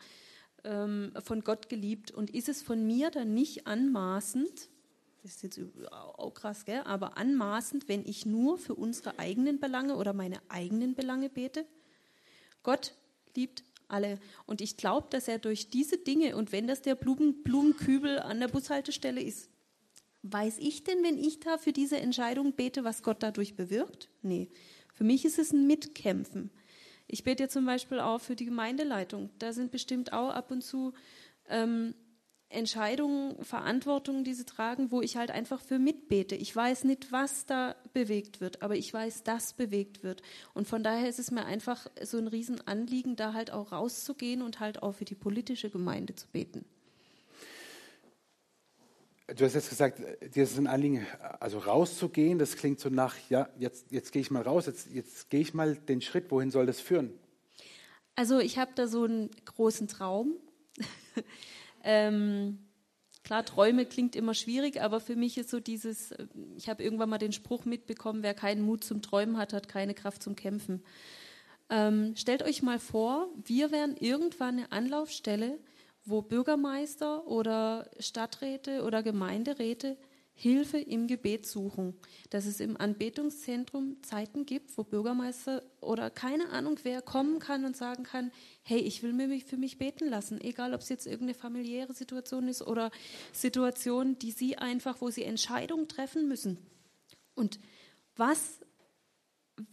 Ähm, 0.65 1.13
von 1.23 1.43
Gott 1.43 1.69
geliebt. 1.69 2.11
Und 2.11 2.31
ist 2.31 2.49
es 2.49 2.63
von 2.63 2.87
mir 2.87 3.11
dann 3.11 3.35
nicht 3.35 3.67
anmaßend, 3.67 4.69
das 5.23 5.33
ist 5.33 5.43
jetzt 5.43 5.61
auch 5.91 6.33
krass, 6.33 6.65
gell? 6.65 6.81
aber 6.85 7.19
anmaßend, 7.19 7.89
wenn 7.89 8.07
ich 8.07 8.25
nur 8.25 8.57
für 8.57 8.75
unsere 8.75 9.19
eigenen 9.19 9.61
Belange 9.61 9.97
oder 9.97 10.13
meine 10.13 10.41
eigenen 10.49 10.95
Belange 10.95 11.29
bete? 11.29 11.67
Gott 12.63 12.95
liebt 13.37 13.63
alle. 13.89 14.19
Und 14.47 14.61
ich 14.61 14.77
glaube, 14.77 15.09
dass 15.11 15.29
er 15.29 15.39
durch 15.39 15.69
diese 15.69 15.99
Dinge, 15.99 16.37
und 16.37 16.53
wenn 16.53 16.67
das 16.67 16.83
der 16.83 16.95
Blumen, 16.95 17.43
Blumenkübel 17.43 18.21
an 18.21 18.41
der 18.41 18.49
Bushaltestelle 18.49 19.23
ist, 19.23 19.51
weiß 20.23 20.59
ich 20.59 20.85
denn, 20.85 21.03
wenn 21.03 21.19
ich 21.19 21.41
da 21.41 21.59
für 21.59 21.73
diese 21.73 21.99
Entscheidung 21.99 22.53
bete, 22.53 22.85
was 22.85 23.03
Gott 23.03 23.23
dadurch 23.23 23.57
bewirkt? 23.57 24.09
Nee. 24.23 24.49
Für 24.95 25.05
mich 25.05 25.25
ist 25.25 25.39
es 25.39 25.53
ein 25.53 25.67
Mitkämpfen. 25.67 26.51
Ich 27.13 27.25
bete 27.25 27.49
zum 27.49 27.67
Beispiel 27.67 27.99
auch 27.99 28.21
für 28.21 28.37
die 28.37 28.45
Gemeindeleitung. 28.45 29.31
Da 29.39 29.53
sind 29.53 29.73
bestimmt 29.73 30.13
auch 30.13 30.31
ab 30.31 30.51
und 30.51 30.63
zu 30.63 30.93
ähm, 31.49 31.95
Entscheidungen, 32.49 33.43
Verantwortungen, 33.45 34.25
die 34.25 34.35
sie 34.35 34.45
tragen, 34.45 34.91
wo 34.91 35.03
ich 35.03 35.17
halt 35.17 35.31
einfach 35.31 35.61
für 35.61 35.79
mitbete. 35.79 36.35
Ich 36.35 36.55
weiß 36.55 36.85
nicht, 36.85 37.13
was 37.13 37.47
da 37.47 37.77
bewegt 37.93 38.41
wird, 38.41 38.63
aber 38.63 38.77
ich 38.77 38.93
weiß, 38.93 39.23
dass 39.23 39.55
bewegt 39.55 40.03
wird. 40.03 40.23
Und 40.53 40.67
von 40.67 40.83
daher 40.83 41.09
ist 41.09 41.19
es 41.19 41.31
mir 41.31 41.45
einfach 41.45 41.87
so 42.03 42.19
ein 42.19 42.27
Riesenanliegen, 42.29 43.17
da 43.17 43.35
halt 43.35 43.53
auch 43.53 43.73
rauszugehen 43.73 44.43
und 44.43 44.59
halt 44.61 44.83
auch 44.83 44.93
für 44.95 45.05
die 45.05 45.15
politische 45.15 45.71
Gemeinde 45.71 46.15
zu 46.15 46.27
beten. 46.29 46.65
Du 49.37 49.45
hast 49.45 49.55
jetzt 49.55 49.69
gesagt, 49.69 50.01
dir 50.35 50.43
ist 50.43 50.59
ein 50.59 50.67
Anliegen, 50.67 51.07
also 51.39 51.59
rauszugehen, 51.59 52.39
das 52.39 52.57
klingt 52.57 52.81
so 52.81 52.89
nach, 52.89 53.15
ja, 53.29 53.49
jetzt, 53.59 53.87
jetzt 53.91 54.13
gehe 54.13 54.23
ich 54.23 54.31
mal 54.31 54.43
raus, 54.43 54.67
jetzt, 54.67 54.89
jetzt 54.91 55.31
gehe 55.31 55.41
ich 55.41 55.55
mal 55.55 55.77
den 55.77 56.01
Schritt, 56.01 56.31
wohin 56.31 56.51
soll 56.51 56.67
das 56.67 56.81
führen? 56.81 57.13
Also 58.17 58.41
ich 58.41 58.59
habe 58.59 58.73
da 58.75 58.89
so 58.89 59.05
einen 59.05 59.31
großen 59.45 59.89
Traum. 59.89 60.35
ähm, 61.85 62.59
klar, 63.23 63.45
Träume 63.45 63.87
klingt 63.87 64.17
immer 64.17 64.35
schwierig, 64.35 64.83
aber 64.83 65.01
für 65.01 65.17
mich 65.17 65.39
ist 65.39 65.51
so 65.51 65.61
dieses, 65.61 66.13
ich 66.57 66.69
habe 66.69 66.83
irgendwann 66.83 67.11
mal 67.11 67.19
den 67.19 67.33
Spruch 67.33 67.65
mitbekommen, 67.65 68.23
wer 68.23 68.35
keinen 68.35 68.63
Mut 68.63 68.83
zum 68.83 69.01
Träumen 69.01 69.39
hat, 69.39 69.53
hat 69.53 69.69
keine 69.69 69.95
Kraft 69.95 70.23
zum 70.23 70.35
Kämpfen. 70.35 70.83
Ähm, 71.69 72.17
stellt 72.17 72.43
euch 72.43 72.63
mal 72.63 72.81
vor, 72.81 73.29
wir 73.45 73.71
wären 73.71 73.97
irgendwann 73.97 74.59
eine 74.59 74.73
Anlaufstelle, 74.73 75.59
wo 76.11 76.23
Bürgermeister 76.23 77.27
oder 77.27 77.91
Stadträte 77.99 78.83
oder 78.83 79.03
Gemeinderäte 79.03 79.97
Hilfe 80.41 80.79
im 80.79 81.07
Gebet 81.07 81.45
suchen. 81.45 81.95
Dass 82.31 82.47
es 82.47 82.61
im 82.61 82.81
Anbetungszentrum 82.81 84.03
Zeiten 84.03 84.47
gibt, 84.47 84.77
wo 84.79 84.85
Bürgermeister 84.85 85.63
oder 85.83 86.09
keine 86.09 86.49
Ahnung 86.49 86.79
wer 86.83 87.03
kommen 87.03 87.41
kann 87.41 87.67
und 87.67 87.77
sagen 87.77 88.05
kann, 88.05 88.33
hey, 88.63 88.79
ich 88.79 89.03
will 89.03 89.13
mich 89.13 89.45
für 89.45 89.59
mich 89.59 89.77
beten 89.77 90.09
lassen, 90.09 90.41
egal 90.41 90.73
ob 90.73 90.81
es 90.81 90.89
jetzt 90.89 91.07
irgendeine 91.07 91.35
familiäre 91.35 91.93
Situation 91.93 92.49
ist 92.49 92.63
oder 92.63 92.91
Situation, 93.33 94.19
die 94.19 94.31
sie 94.31 94.57
einfach, 94.57 95.03
wo 95.03 95.11
sie 95.11 95.25
Entscheidungen 95.25 95.89
treffen 95.89 96.27
müssen. 96.27 96.57
Und 97.35 97.61
was 98.17 98.61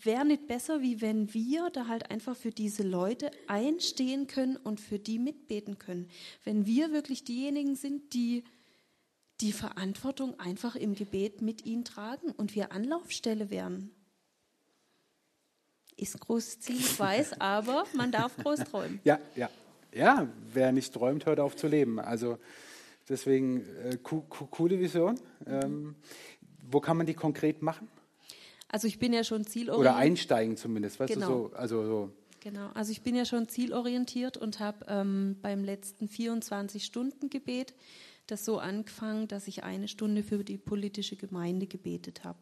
wäre 0.01 0.25
nicht 0.25 0.47
besser, 0.47 0.81
wie 0.81 1.01
wenn 1.01 1.33
wir 1.33 1.69
da 1.69 1.87
halt 1.87 2.11
einfach 2.11 2.35
für 2.35 2.51
diese 2.51 2.83
Leute 2.83 3.31
einstehen 3.47 4.27
können 4.27 4.57
und 4.57 4.79
für 4.79 4.99
die 4.99 5.19
mitbeten 5.19 5.77
können. 5.77 6.09
Wenn 6.43 6.65
wir 6.65 6.91
wirklich 6.91 7.23
diejenigen 7.23 7.75
sind, 7.75 8.13
die 8.13 8.43
die 9.41 9.51
Verantwortung 9.51 10.39
einfach 10.39 10.75
im 10.75 10.95
Gebet 10.95 11.41
mit 11.41 11.65
ihnen 11.65 11.85
tragen 11.85 12.31
und 12.31 12.55
wir 12.55 12.71
Anlaufstelle 12.71 13.49
wären. 13.49 13.91
Ist 15.95 16.19
großes 16.19 16.59
Ziel, 16.59 16.77
ich 16.77 16.99
weiß, 16.99 17.33
aber 17.39 17.85
man 17.93 18.11
darf 18.11 18.35
groß 18.37 18.59
träumen. 18.61 18.99
Ja, 19.03 19.19
ja. 19.35 19.49
Ja, 19.93 20.27
wer 20.53 20.71
nicht 20.71 20.93
träumt, 20.93 21.25
hört 21.25 21.39
auf 21.39 21.55
zu 21.55 21.67
leben. 21.67 21.99
Also 21.99 22.37
deswegen 23.09 23.61
äh, 23.83 23.97
coole 24.01 24.79
Vision. 24.79 25.19
Ähm, 25.45 25.95
wo 26.69 26.79
kann 26.81 26.97
man 26.97 27.05
die 27.05 27.13
konkret 27.13 27.61
machen? 27.61 27.87
Also 28.69 28.87
ich 28.87 28.99
bin 28.99 29.13
ja 29.13 29.23
schon 29.23 29.45
zielorientiert. 29.45 29.79
Oder 29.79 29.95
einsteigen 29.95 30.57
zumindest, 30.57 30.99
weißt 30.99 31.13
genau. 31.13 31.27
du 31.27 31.33
so, 31.49 31.55
also 31.55 31.85
so. 31.85 32.11
Genau, 32.41 32.69
also 32.73 32.91
ich 32.91 33.01
bin 33.01 33.15
ja 33.15 33.25
schon 33.25 33.47
zielorientiert 33.47 34.37
und 34.37 34.59
habe 34.59 34.85
ähm, 34.87 35.37
beim 35.41 35.63
letzten 35.63 36.07
24-Stunden-Gebet 36.07 37.73
das 38.27 38.45
so 38.45 38.59
angefangen, 38.59 39.27
dass 39.27 39.47
ich 39.47 39.63
eine 39.63 39.87
Stunde 39.87 40.21
für 40.21 40.43
die 40.43 40.57
politische 40.57 41.15
Gemeinde 41.15 41.65
gebetet 41.65 42.23
habe. 42.23 42.39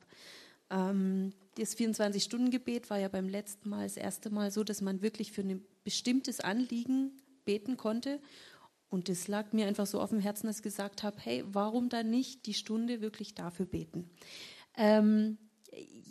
Ähm, 0.69 1.33
das 1.57 1.77
24-Stunden-Gebet 1.77 2.89
war 2.89 2.99
ja 2.99 3.07
beim 3.07 3.29
letzten 3.29 3.69
Mal 3.69 3.83
das 3.83 3.97
erste 3.97 4.29
Mal 4.29 4.51
so, 4.51 4.63
dass 4.63 4.81
man 4.81 5.01
wirklich 5.01 5.31
für 5.31 5.41
ein 5.41 5.63
bestimmtes 5.83 6.39
Anliegen 6.39 7.11
beten 7.45 7.77
konnte. 7.77 8.19
Und 8.89 9.09
das 9.09 9.27
lag 9.27 9.53
mir 9.53 9.67
einfach 9.67 9.85
so 9.85 10.01
auf 10.01 10.09
dem 10.09 10.19
Herzen, 10.19 10.47
dass 10.47 10.57
ich 10.57 10.63
gesagt 10.63 11.03
habe, 11.03 11.17
hey, 11.19 11.43
warum 11.47 11.89
dann 11.89 12.09
nicht 12.09 12.45
die 12.45 12.53
Stunde 12.53 13.01
wirklich 13.01 13.35
dafür 13.35 13.65
beten? 13.65 14.09
Ähm, 14.77 15.37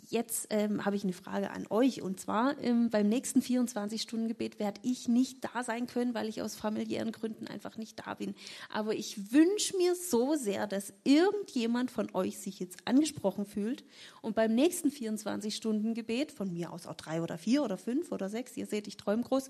jetzt 0.09 0.47
ähm, 0.49 0.85
habe 0.85 0.95
ich 0.95 1.03
eine 1.03 1.13
Frage 1.13 1.51
an 1.51 1.65
euch. 1.69 2.01
Und 2.01 2.19
zwar 2.19 2.61
ähm, 2.61 2.89
beim 2.89 3.07
nächsten 3.07 3.41
24-Stunden-Gebet 3.41 4.59
werde 4.59 4.81
ich 4.83 5.07
nicht 5.07 5.43
da 5.43 5.63
sein 5.63 5.87
können, 5.87 6.13
weil 6.13 6.27
ich 6.27 6.41
aus 6.41 6.55
familiären 6.55 7.11
Gründen 7.11 7.47
einfach 7.47 7.77
nicht 7.77 7.99
da 8.05 8.13
bin. 8.15 8.35
Aber 8.69 8.93
ich 8.93 9.31
wünsche 9.31 9.77
mir 9.77 9.95
so 9.95 10.35
sehr, 10.35 10.67
dass 10.67 10.93
irgendjemand 11.03 11.91
von 11.91 12.13
euch 12.13 12.39
sich 12.39 12.59
jetzt 12.59 12.87
angesprochen 12.87 13.45
fühlt 13.45 13.83
und 14.21 14.35
beim 14.35 14.53
nächsten 14.53 14.89
24-Stunden-Gebet, 14.89 16.31
von 16.31 16.51
mir 16.51 16.71
aus 16.71 16.87
auch 16.87 16.95
drei 16.95 17.21
oder 17.21 17.37
vier 17.37 17.63
oder 17.63 17.77
fünf 17.77 18.11
oder 18.11 18.29
sechs, 18.29 18.55
ihr 18.57 18.65
seht, 18.65 18.87
ich 18.87 18.97
träume 18.97 19.23
groß, 19.23 19.49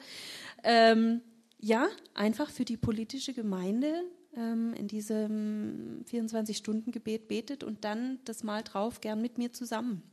ähm, 0.64 1.22
ja, 1.60 1.88
einfach 2.14 2.50
für 2.50 2.66
die 2.66 2.78
politische 2.78 3.34
Gemeinde 3.34 4.04
ähm, 4.36 4.74
in 4.74 4.88
diesem 4.88 6.04
24-Stunden-Gebet 6.10 7.28
betet 7.28 7.64
und 7.64 7.84
dann 7.84 8.20
das 8.26 8.44
Mal 8.44 8.64
drauf 8.64 9.02
gern 9.02 9.22
mit 9.22 9.38
mir 9.38 9.54
zusammen. 9.54 10.04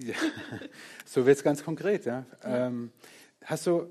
Ja, 0.00 0.14
so 1.04 1.26
wird 1.26 1.38
es 1.38 1.42
ganz 1.42 1.64
konkret. 1.64 2.06
Ja. 2.06 2.24
Ähm, 2.44 2.92
hast 3.44 3.66
du 3.66 3.88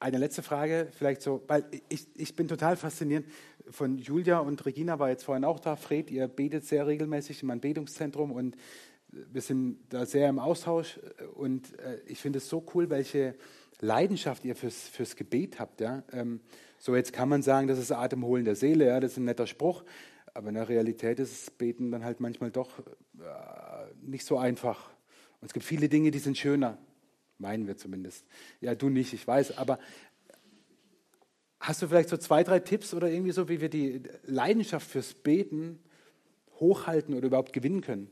eine 0.00 0.18
letzte 0.18 0.42
Frage, 0.42 0.88
vielleicht 0.96 1.22
so, 1.22 1.42
weil 1.48 1.64
ich, 1.88 2.06
ich 2.14 2.36
bin 2.36 2.48
total 2.48 2.76
fasziniert 2.76 3.26
von 3.70 3.98
Julia 3.98 4.38
und 4.38 4.64
Regina 4.64 4.98
war 4.98 5.10
jetzt 5.10 5.24
vorhin 5.24 5.44
auch 5.44 5.60
da. 5.60 5.76
Fred, 5.76 6.10
ihr 6.10 6.28
betet 6.28 6.64
sehr 6.64 6.86
regelmäßig 6.86 7.42
in 7.42 7.48
meinem 7.48 7.60
Betungszentrum 7.60 8.32
und 8.32 8.56
wir 9.10 9.40
sind 9.40 9.78
da 9.88 10.06
sehr 10.06 10.28
im 10.28 10.38
Austausch 10.38 11.00
und 11.34 11.78
äh, 11.80 12.00
ich 12.06 12.20
finde 12.20 12.38
es 12.38 12.48
so 12.48 12.64
cool, 12.74 12.90
welche 12.90 13.34
Leidenschaft 13.80 14.44
ihr 14.44 14.56
fürs, 14.56 14.88
fürs 14.88 15.16
Gebet 15.16 15.58
habt. 15.60 15.80
Ja? 15.80 16.02
Ähm, 16.12 16.40
so 16.78 16.96
jetzt 16.96 17.12
kann 17.12 17.28
man 17.28 17.42
sagen, 17.42 17.68
das 17.68 17.78
ist 17.78 17.92
Atemholen 17.92 18.44
der 18.44 18.56
Seele, 18.56 18.86
ja? 18.86 19.00
das 19.00 19.12
ist 19.12 19.16
ein 19.18 19.24
netter 19.24 19.46
Spruch, 19.46 19.84
aber 20.34 20.48
in 20.48 20.54
der 20.54 20.68
Realität 20.68 21.18
ist 21.20 21.46
das 21.46 21.50
Beten 21.50 21.90
dann 21.90 22.04
halt 22.04 22.20
manchmal 22.20 22.50
doch 22.50 22.78
äh, 22.78 22.82
nicht 24.02 24.24
so 24.24 24.38
einfach. 24.38 24.90
Und 25.40 25.46
es 25.46 25.52
gibt 25.52 25.64
viele 25.64 25.88
Dinge, 25.88 26.10
die 26.10 26.18
sind 26.18 26.36
schöner, 26.36 26.78
meinen 27.38 27.66
wir 27.66 27.76
zumindest. 27.76 28.26
Ja, 28.60 28.74
du 28.74 28.88
nicht, 28.88 29.12
ich 29.12 29.26
weiß, 29.26 29.58
aber 29.58 29.78
hast 31.60 31.82
du 31.82 31.88
vielleicht 31.88 32.08
so 32.08 32.16
zwei, 32.16 32.42
drei 32.42 32.58
Tipps 32.58 32.94
oder 32.94 33.08
irgendwie 33.08 33.32
so, 33.32 33.48
wie 33.48 33.60
wir 33.60 33.68
die 33.68 34.02
Leidenschaft 34.24 34.88
fürs 34.88 35.14
Beten 35.14 35.78
hochhalten 36.58 37.14
oder 37.14 37.26
überhaupt 37.26 37.52
gewinnen 37.52 37.80
können? 37.80 38.10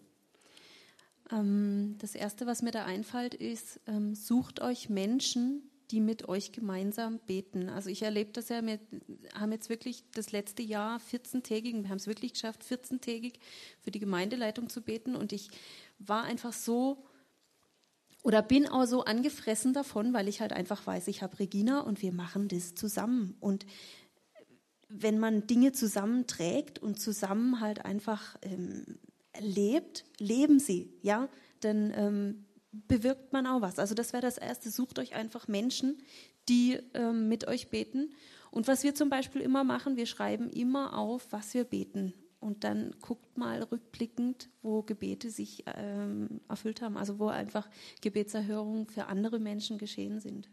Ähm, 1.31 1.97
das 1.99 2.15
Erste, 2.15 2.47
was 2.47 2.63
mir 2.63 2.71
da 2.71 2.85
einfällt, 2.85 3.35
ist, 3.35 3.81
ähm, 3.87 4.15
sucht 4.15 4.61
euch 4.61 4.89
Menschen, 4.89 5.71
die 5.91 6.01
mit 6.01 6.29
euch 6.29 6.53
gemeinsam 6.53 7.19
beten. 7.21 7.69
Also 7.69 7.91
ich 7.91 8.03
erlebe 8.03 8.33
das 8.33 8.49
ja, 8.49 8.65
wir 8.65 8.81
haben 9.35 9.53
jetzt 9.53 9.69
wirklich 9.69 10.05
das 10.13 10.33
letzte 10.33 10.63
Jahr 10.63 10.99
14-tägig, 10.99 11.83
wir 11.83 11.89
haben 11.89 11.99
es 11.99 12.07
wirklich 12.07 12.33
geschafft, 12.33 12.65
14-tägig 12.65 13.35
für 13.81 13.91
die 13.91 14.01
Gemeindeleitung 14.01 14.69
zu 14.69 14.83
beten 14.83 15.15
und 15.15 15.33
ich 15.33 15.49
war 15.99 16.25
einfach 16.25 16.53
so 16.53 17.05
oder 18.25 18.43
bin 18.43 18.67
auch 18.67 18.87
so 18.87 19.05
angefressen 19.05 19.73
davon, 19.73 20.13
weil 20.13 20.27
ich 20.27 20.41
halt 20.41 20.53
einfach 20.53 20.85
weiß, 20.85 21.07
ich 21.07 21.23
habe 21.23 21.39
Regina 21.39 21.81
und 21.81 22.03
wir 22.03 22.13
machen 22.13 22.49
das 22.49 22.75
zusammen 22.75 23.37
und 23.39 23.65
wenn 24.89 25.19
man 25.19 25.47
Dinge 25.47 25.73
zusammenträgt 25.73 26.81
und 26.81 27.01
zusammen 27.01 27.61
halt 27.61 27.85
einfach 27.85 28.37
ähm, 28.43 28.99
lebt, 29.41 30.05
leben 30.19 30.59
sie, 30.59 30.93
ja, 31.03 31.29
dann 31.61 31.93
ähm, 31.97 32.45
bewirkt 32.89 33.33
man 33.33 33.47
auch 33.47 33.61
was. 33.61 33.79
Also 33.79 33.95
das 33.95 34.13
wäre 34.13 34.23
das 34.23 34.39
Erste. 34.39 34.71
Sucht 34.71 34.99
euch 34.99 35.15
einfach 35.15 35.49
Menschen, 35.49 35.99
die 36.49 36.79
ähm, 36.95 37.29
mit 37.29 37.49
euch 37.49 37.69
beten. 37.71 38.13
Und 38.51 38.69
was 38.69 38.85
wir 38.85 38.95
zum 38.95 39.11
Beispiel 39.11 39.41
immer 39.41 39.65
machen, 39.65 39.97
wir 39.97 40.07
schreiben 40.07 40.51
immer 40.51 40.97
auf, 40.99 41.27
was 41.31 41.55
wir 41.55 41.65
beten. 41.65 42.15
Und 42.39 42.65
dann 42.65 42.95
guckt 43.01 43.39
mal 43.39 43.63
rückblickend, 43.63 44.49
wo 44.63 44.83
Gebete 44.83 45.31
sich 45.31 45.65
ähm, 45.75 46.41
erfüllt 46.49 46.83
haben, 46.83 46.97
also 46.97 47.19
wo 47.19 47.29
einfach 47.29 47.69
Gebetserhörungen 48.03 48.87
für 48.87 49.07
andere 49.07 49.39
Menschen 49.39 49.79
geschehen 49.79 50.21
sind. 50.21 50.49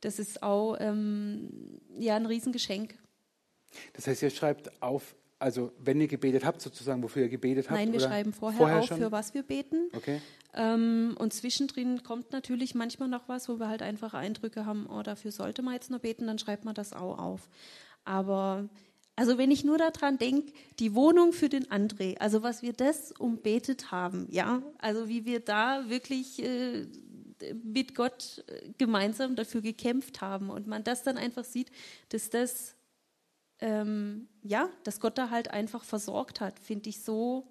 Das 0.00 0.18
ist 0.18 0.42
auch 0.42 0.76
ähm, 0.80 1.80
ja, 1.96 2.16
ein 2.16 2.26
Riesengeschenk. 2.26 2.98
Das 3.94 4.06
heißt, 4.06 4.22
ihr 4.22 4.30
schreibt 4.30 4.82
auf, 4.82 5.14
also 5.42 5.72
wenn 5.78 6.00
ihr 6.00 6.08
gebetet 6.08 6.44
habt, 6.44 6.62
sozusagen, 6.62 7.02
wofür 7.02 7.22
ihr 7.22 7.28
gebetet 7.28 7.68
habt? 7.68 7.78
Nein, 7.78 7.92
wir 7.92 8.00
schreiben 8.00 8.32
vorher, 8.32 8.58
vorher 8.58 8.78
auf, 8.78 8.86
schon? 8.86 8.98
für 8.98 9.12
was 9.12 9.34
wir 9.34 9.42
beten. 9.42 9.90
Okay. 9.92 10.20
Ähm, 10.54 11.16
und 11.18 11.32
zwischendrin 11.32 12.02
kommt 12.02 12.32
natürlich 12.32 12.74
manchmal 12.74 13.08
noch 13.08 13.28
was, 13.28 13.48
wo 13.48 13.58
wir 13.58 13.68
halt 13.68 13.82
einfach 13.82 14.14
Eindrücke 14.14 14.64
haben, 14.64 14.86
oh, 14.86 15.02
dafür 15.02 15.32
sollte 15.32 15.62
man 15.62 15.74
jetzt 15.74 15.90
nur 15.90 15.98
beten, 15.98 16.26
dann 16.26 16.38
schreibt 16.38 16.64
man 16.64 16.74
das 16.74 16.92
auch 16.92 17.18
auf. 17.18 17.48
Aber 18.04 18.68
also 19.16 19.36
wenn 19.36 19.50
ich 19.50 19.64
nur 19.64 19.78
daran 19.78 20.18
denke, 20.18 20.52
die 20.78 20.94
Wohnung 20.94 21.32
für 21.32 21.48
den 21.48 21.66
André, 21.66 22.16
also 22.18 22.42
was 22.42 22.62
wir 22.62 22.72
das 22.72 23.12
umbetet 23.12 23.90
haben, 23.90 24.26
ja, 24.30 24.62
also 24.78 25.08
wie 25.08 25.24
wir 25.24 25.40
da 25.40 25.88
wirklich 25.88 26.42
äh, 26.42 26.86
mit 27.62 27.94
Gott 27.94 28.44
äh, 28.46 28.70
gemeinsam 28.78 29.36
dafür 29.36 29.60
gekämpft 29.60 30.20
haben 30.20 30.50
und 30.50 30.66
man 30.66 30.84
das 30.84 31.02
dann 31.02 31.18
einfach 31.18 31.44
sieht, 31.44 31.70
dass 32.08 32.30
das 32.30 32.74
ähm, 33.62 34.28
ja, 34.42 34.68
dass 34.82 35.00
Gott 35.00 35.16
da 35.16 35.30
halt 35.30 35.50
einfach 35.50 35.84
versorgt 35.84 36.40
hat, 36.40 36.58
finde 36.58 36.90
ich 36.90 37.00
so 37.02 37.46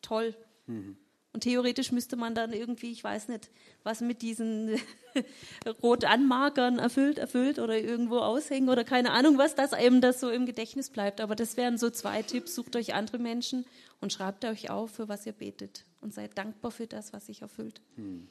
toll. 0.00 0.34
Mhm. 0.66 0.96
Und 1.32 1.42
theoretisch 1.42 1.92
müsste 1.92 2.16
man 2.16 2.34
dann 2.34 2.52
irgendwie, 2.52 2.90
ich 2.90 3.04
weiß 3.04 3.28
nicht, 3.28 3.50
was 3.82 4.00
mit 4.00 4.22
diesen 4.22 4.80
Rotanmarkern 5.82 6.78
erfüllt, 6.78 7.18
erfüllt 7.18 7.58
oder 7.58 7.78
irgendwo 7.78 8.18
aushängen 8.18 8.70
oder 8.70 8.82
keine 8.84 9.10
Ahnung, 9.10 9.36
was 9.36 9.54
das 9.54 9.72
eben 9.72 10.00
das 10.00 10.20
so 10.20 10.30
im 10.30 10.46
Gedächtnis 10.46 10.90
bleibt. 10.90 11.20
Aber 11.20 11.34
das 11.34 11.56
wären 11.56 11.76
so 11.76 11.90
zwei 11.90 12.22
Tipps. 12.22 12.54
Sucht 12.54 12.76
euch 12.76 12.94
andere 12.94 13.18
Menschen 13.18 13.66
und 14.00 14.12
schreibt 14.12 14.44
euch 14.44 14.70
auf, 14.70 14.92
für 14.92 15.08
was 15.08 15.26
ihr 15.26 15.32
betet. 15.32 15.84
Und 16.00 16.14
seid 16.14 16.38
dankbar 16.38 16.70
für 16.70 16.86
das, 16.86 17.12
was 17.12 17.26
sich 17.26 17.42
erfüllt. 17.42 17.80
Hm. 17.96 18.28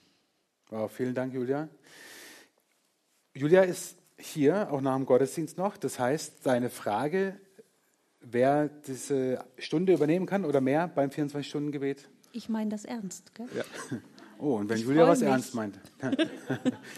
Wow, 0.70 0.92
vielen 0.92 1.14
Dank, 1.14 1.34
Julia. 1.34 1.68
Julia 3.36 3.62
ist 3.62 3.98
hier, 4.18 4.72
auch 4.72 4.82
nach 4.82 4.96
dem 4.96 5.06
Gottesdienst 5.06 5.58
noch. 5.58 5.78
Das 5.78 6.00
heißt, 6.00 6.46
deine 6.46 6.70
Frage, 6.70 7.40
wer 8.22 8.68
diese 8.68 9.44
Stunde 9.58 9.94
übernehmen 9.94 10.26
kann 10.26 10.46
oder 10.46 10.62
mehr 10.62 10.88
beim 10.88 11.10
24-Stunden-Gebet? 11.10 12.10
Ich 12.32 12.50
meine 12.50 12.70
das 12.70 12.86
ernst, 12.86 13.34
gell? 13.36 13.48
Ja. 13.56 13.64
Oh, 14.40 14.58
und 14.58 14.70
wenn 14.70 14.78
ich 14.78 14.84
Julia 14.84 15.08
was 15.08 15.22
mich. 15.22 15.30
ernst 15.30 15.56
meint. 15.56 15.80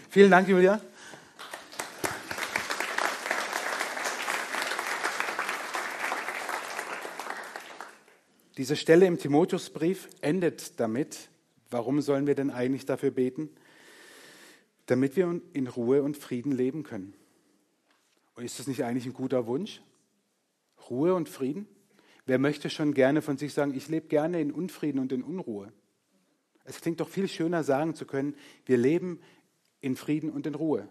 Vielen 0.09 0.29
Dank, 0.29 0.49
Julia. 0.49 0.81
Diese 8.57 8.75
Stelle 8.75 9.05
im 9.05 9.17
Timotheusbrief 9.17 10.09
endet 10.19 10.81
damit, 10.81 11.29
warum 11.71 12.01
sollen 12.01 12.27
wir 12.27 12.35
denn 12.35 12.49
eigentlich 12.49 12.85
dafür 12.85 13.11
beten? 13.11 13.49
Damit 14.89 15.15
wir 15.15 15.39
in 15.53 15.67
Ruhe 15.67 16.01
und 16.01 16.17
Frieden 16.17 16.51
leben 16.51 16.81
können. 16.81 17.13
Und 18.33 18.43
ist 18.43 18.57
das 18.57 18.65
nicht 18.65 18.83
eigentlich 18.83 19.05
ein 19.05 19.13
guter 19.13 19.45
Wunsch? 19.45 19.81
Ruhe 20.89 21.13
und 21.13 21.29
Frieden? 21.29 21.67
Wer 22.25 22.39
möchte 22.39 22.71
schon 22.71 22.95
gerne 22.95 23.21
von 23.21 23.37
sich 23.37 23.53
sagen, 23.53 23.75
ich 23.75 23.87
lebe 23.87 24.07
gerne 24.07 24.41
in 24.41 24.51
Unfrieden 24.51 24.97
und 24.99 25.11
in 25.11 25.21
Unruhe? 25.21 25.71
Es 26.63 26.81
klingt 26.81 26.99
doch 27.01 27.09
viel 27.09 27.27
schöner 27.27 27.63
sagen 27.63 27.93
zu 27.93 28.05
können, 28.05 28.35
wir 28.65 28.77
leben 28.77 29.19
in 29.79 29.95
Frieden 29.95 30.31
und 30.31 30.47
in 30.47 30.55
Ruhe. 30.55 30.89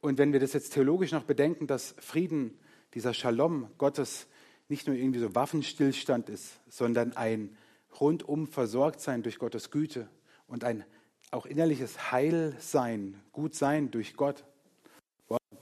Und 0.00 0.18
wenn 0.18 0.34
wir 0.34 0.40
das 0.40 0.52
jetzt 0.52 0.74
theologisch 0.74 1.12
noch 1.12 1.24
bedenken, 1.24 1.66
dass 1.66 1.94
Frieden, 2.00 2.58
dieser 2.92 3.14
Shalom 3.14 3.68
Gottes, 3.78 4.26
nicht 4.68 4.86
nur 4.86 4.96
irgendwie 4.96 5.20
so 5.20 5.34
Waffenstillstand 5.34 6.28
ist, 6.28 6.60
sondern 6.68 7.16
ein 7.16 7.56
rundum 7.98 8.46
Versorgtsein 8.46 9.22
durch 9.22 9.38
Gottes 9.38 9.70
Güte 9.70 10.10
und 10.46 10.64
ein 10.64 10.84
auch 11.32 11.46
innerliches 11.46 12.12
Heilsein, 12.12 13.20
Gutsein 13.32 13.90
durch 13.90 14.14
Gott, 14.16 14.44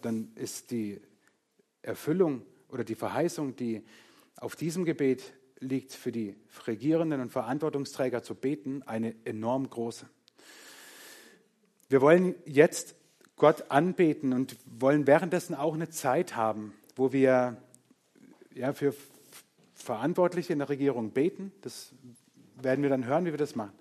dann 0.03 0.33
ist 0.35 0.71
die 0.71 1.01
Erfüllung 1.83 2.43
oder 2.69 2.85
die 2.85 2.95
Verheißung, 2.95 3.57
die 3.57 3.85
auf 4.37 4.57
diesem 4.57 4.85
Gebet 4.85 5.33
liegt, 5.61 5.93
für 5.93 6.11
die 6.11 6.37
Regierenden 6.67 7.21
und 7.21 7.31
Verantwortungsträger 7.31 8.23
zu 8.23 8.35
beten, 8.35 8.83
eine 8.83 9.15
enorm 9.25 9.69
große. 9.69 10.09
Wir 11.89 12.01
wollen 12.01 12.35
jetzt 12.47 12.95
Gott 13.37 13.71
anbeten 13.71 14.33
und 14.33 14.57
wollen 14.67 15.07
währenddessen 15.07 15.55
auch 15.55 15.75
eine 15.75 15.91
Zeit 15.91 16.37
haben, 16.37 16.75
wo 16.97 17.13
wir 17.13 17.57
ja, 18.55 18.73
für 18.73 18.95
Verantwortliche 19.75 20.53
in 20.53 20.59
der 20.59 20.69
Regierung 20.69 21.13
beten. 21.13 21.53
Das 21.63 21.95
werden 22.61 22.83
wir 22.83 22.91
dann 22.91 23.07
hören, 23.07 23.25
wie 23.25 23.31
wir 23.31 23.39
das 23.39 23.57
machen. 23.57 23.73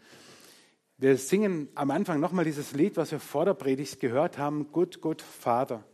Wir 1.01 1.15
singen 1.15 1.69
am 1.75 1.91
Anfang 1.91 2.19
nochmal 2.19 2.43
dieses 2.43 2.73
Lied, 2.73 2.97
was 2.97 3.13
wir 3.13 3.21
vor 3.21 3.45
der 3.45 3.53
Predigt 3.53 4.01
gehört 4.01 4.37
haben, 4.37 4.69
Gut, 4.73 4.99
gut, 4.99 5.21
Vater. 5.21 5.85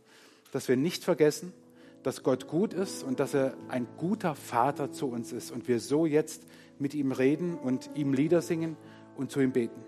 Dass 0.50 0.66
wir 0.66 0.76
nicht 0.76 1.04
vergessen, 1.04 1.52
dass 2.02 2.24
Gott 2.24 2.48
gut 2.48 2.74
ist 2.74 3.04
und 3.04 3.20
dass 3.20 3.32
er 3.32 3.56
ein 3.68 3.86
guter 3.98 4.34
Vater 4.34 4.90
zu 4.90 5.06
uns 5.08 5.30
ist 5.30 5.52
und 5.52 5.68
wir 5.68 5.78
so 5.78 6.06
jetzt 6.06 6.42
mit 6.80 6.92
ihm 6.92 7.12
reden 7.12 7.54
und 7.54 7.88
ihm 7.94 8.14
Lieder 8.14 8.42
singen 8.42 8.76
und 9.16 9.30
zu 9.30 9.40
ihm 9.40 9.52
beten. 9.52 9.80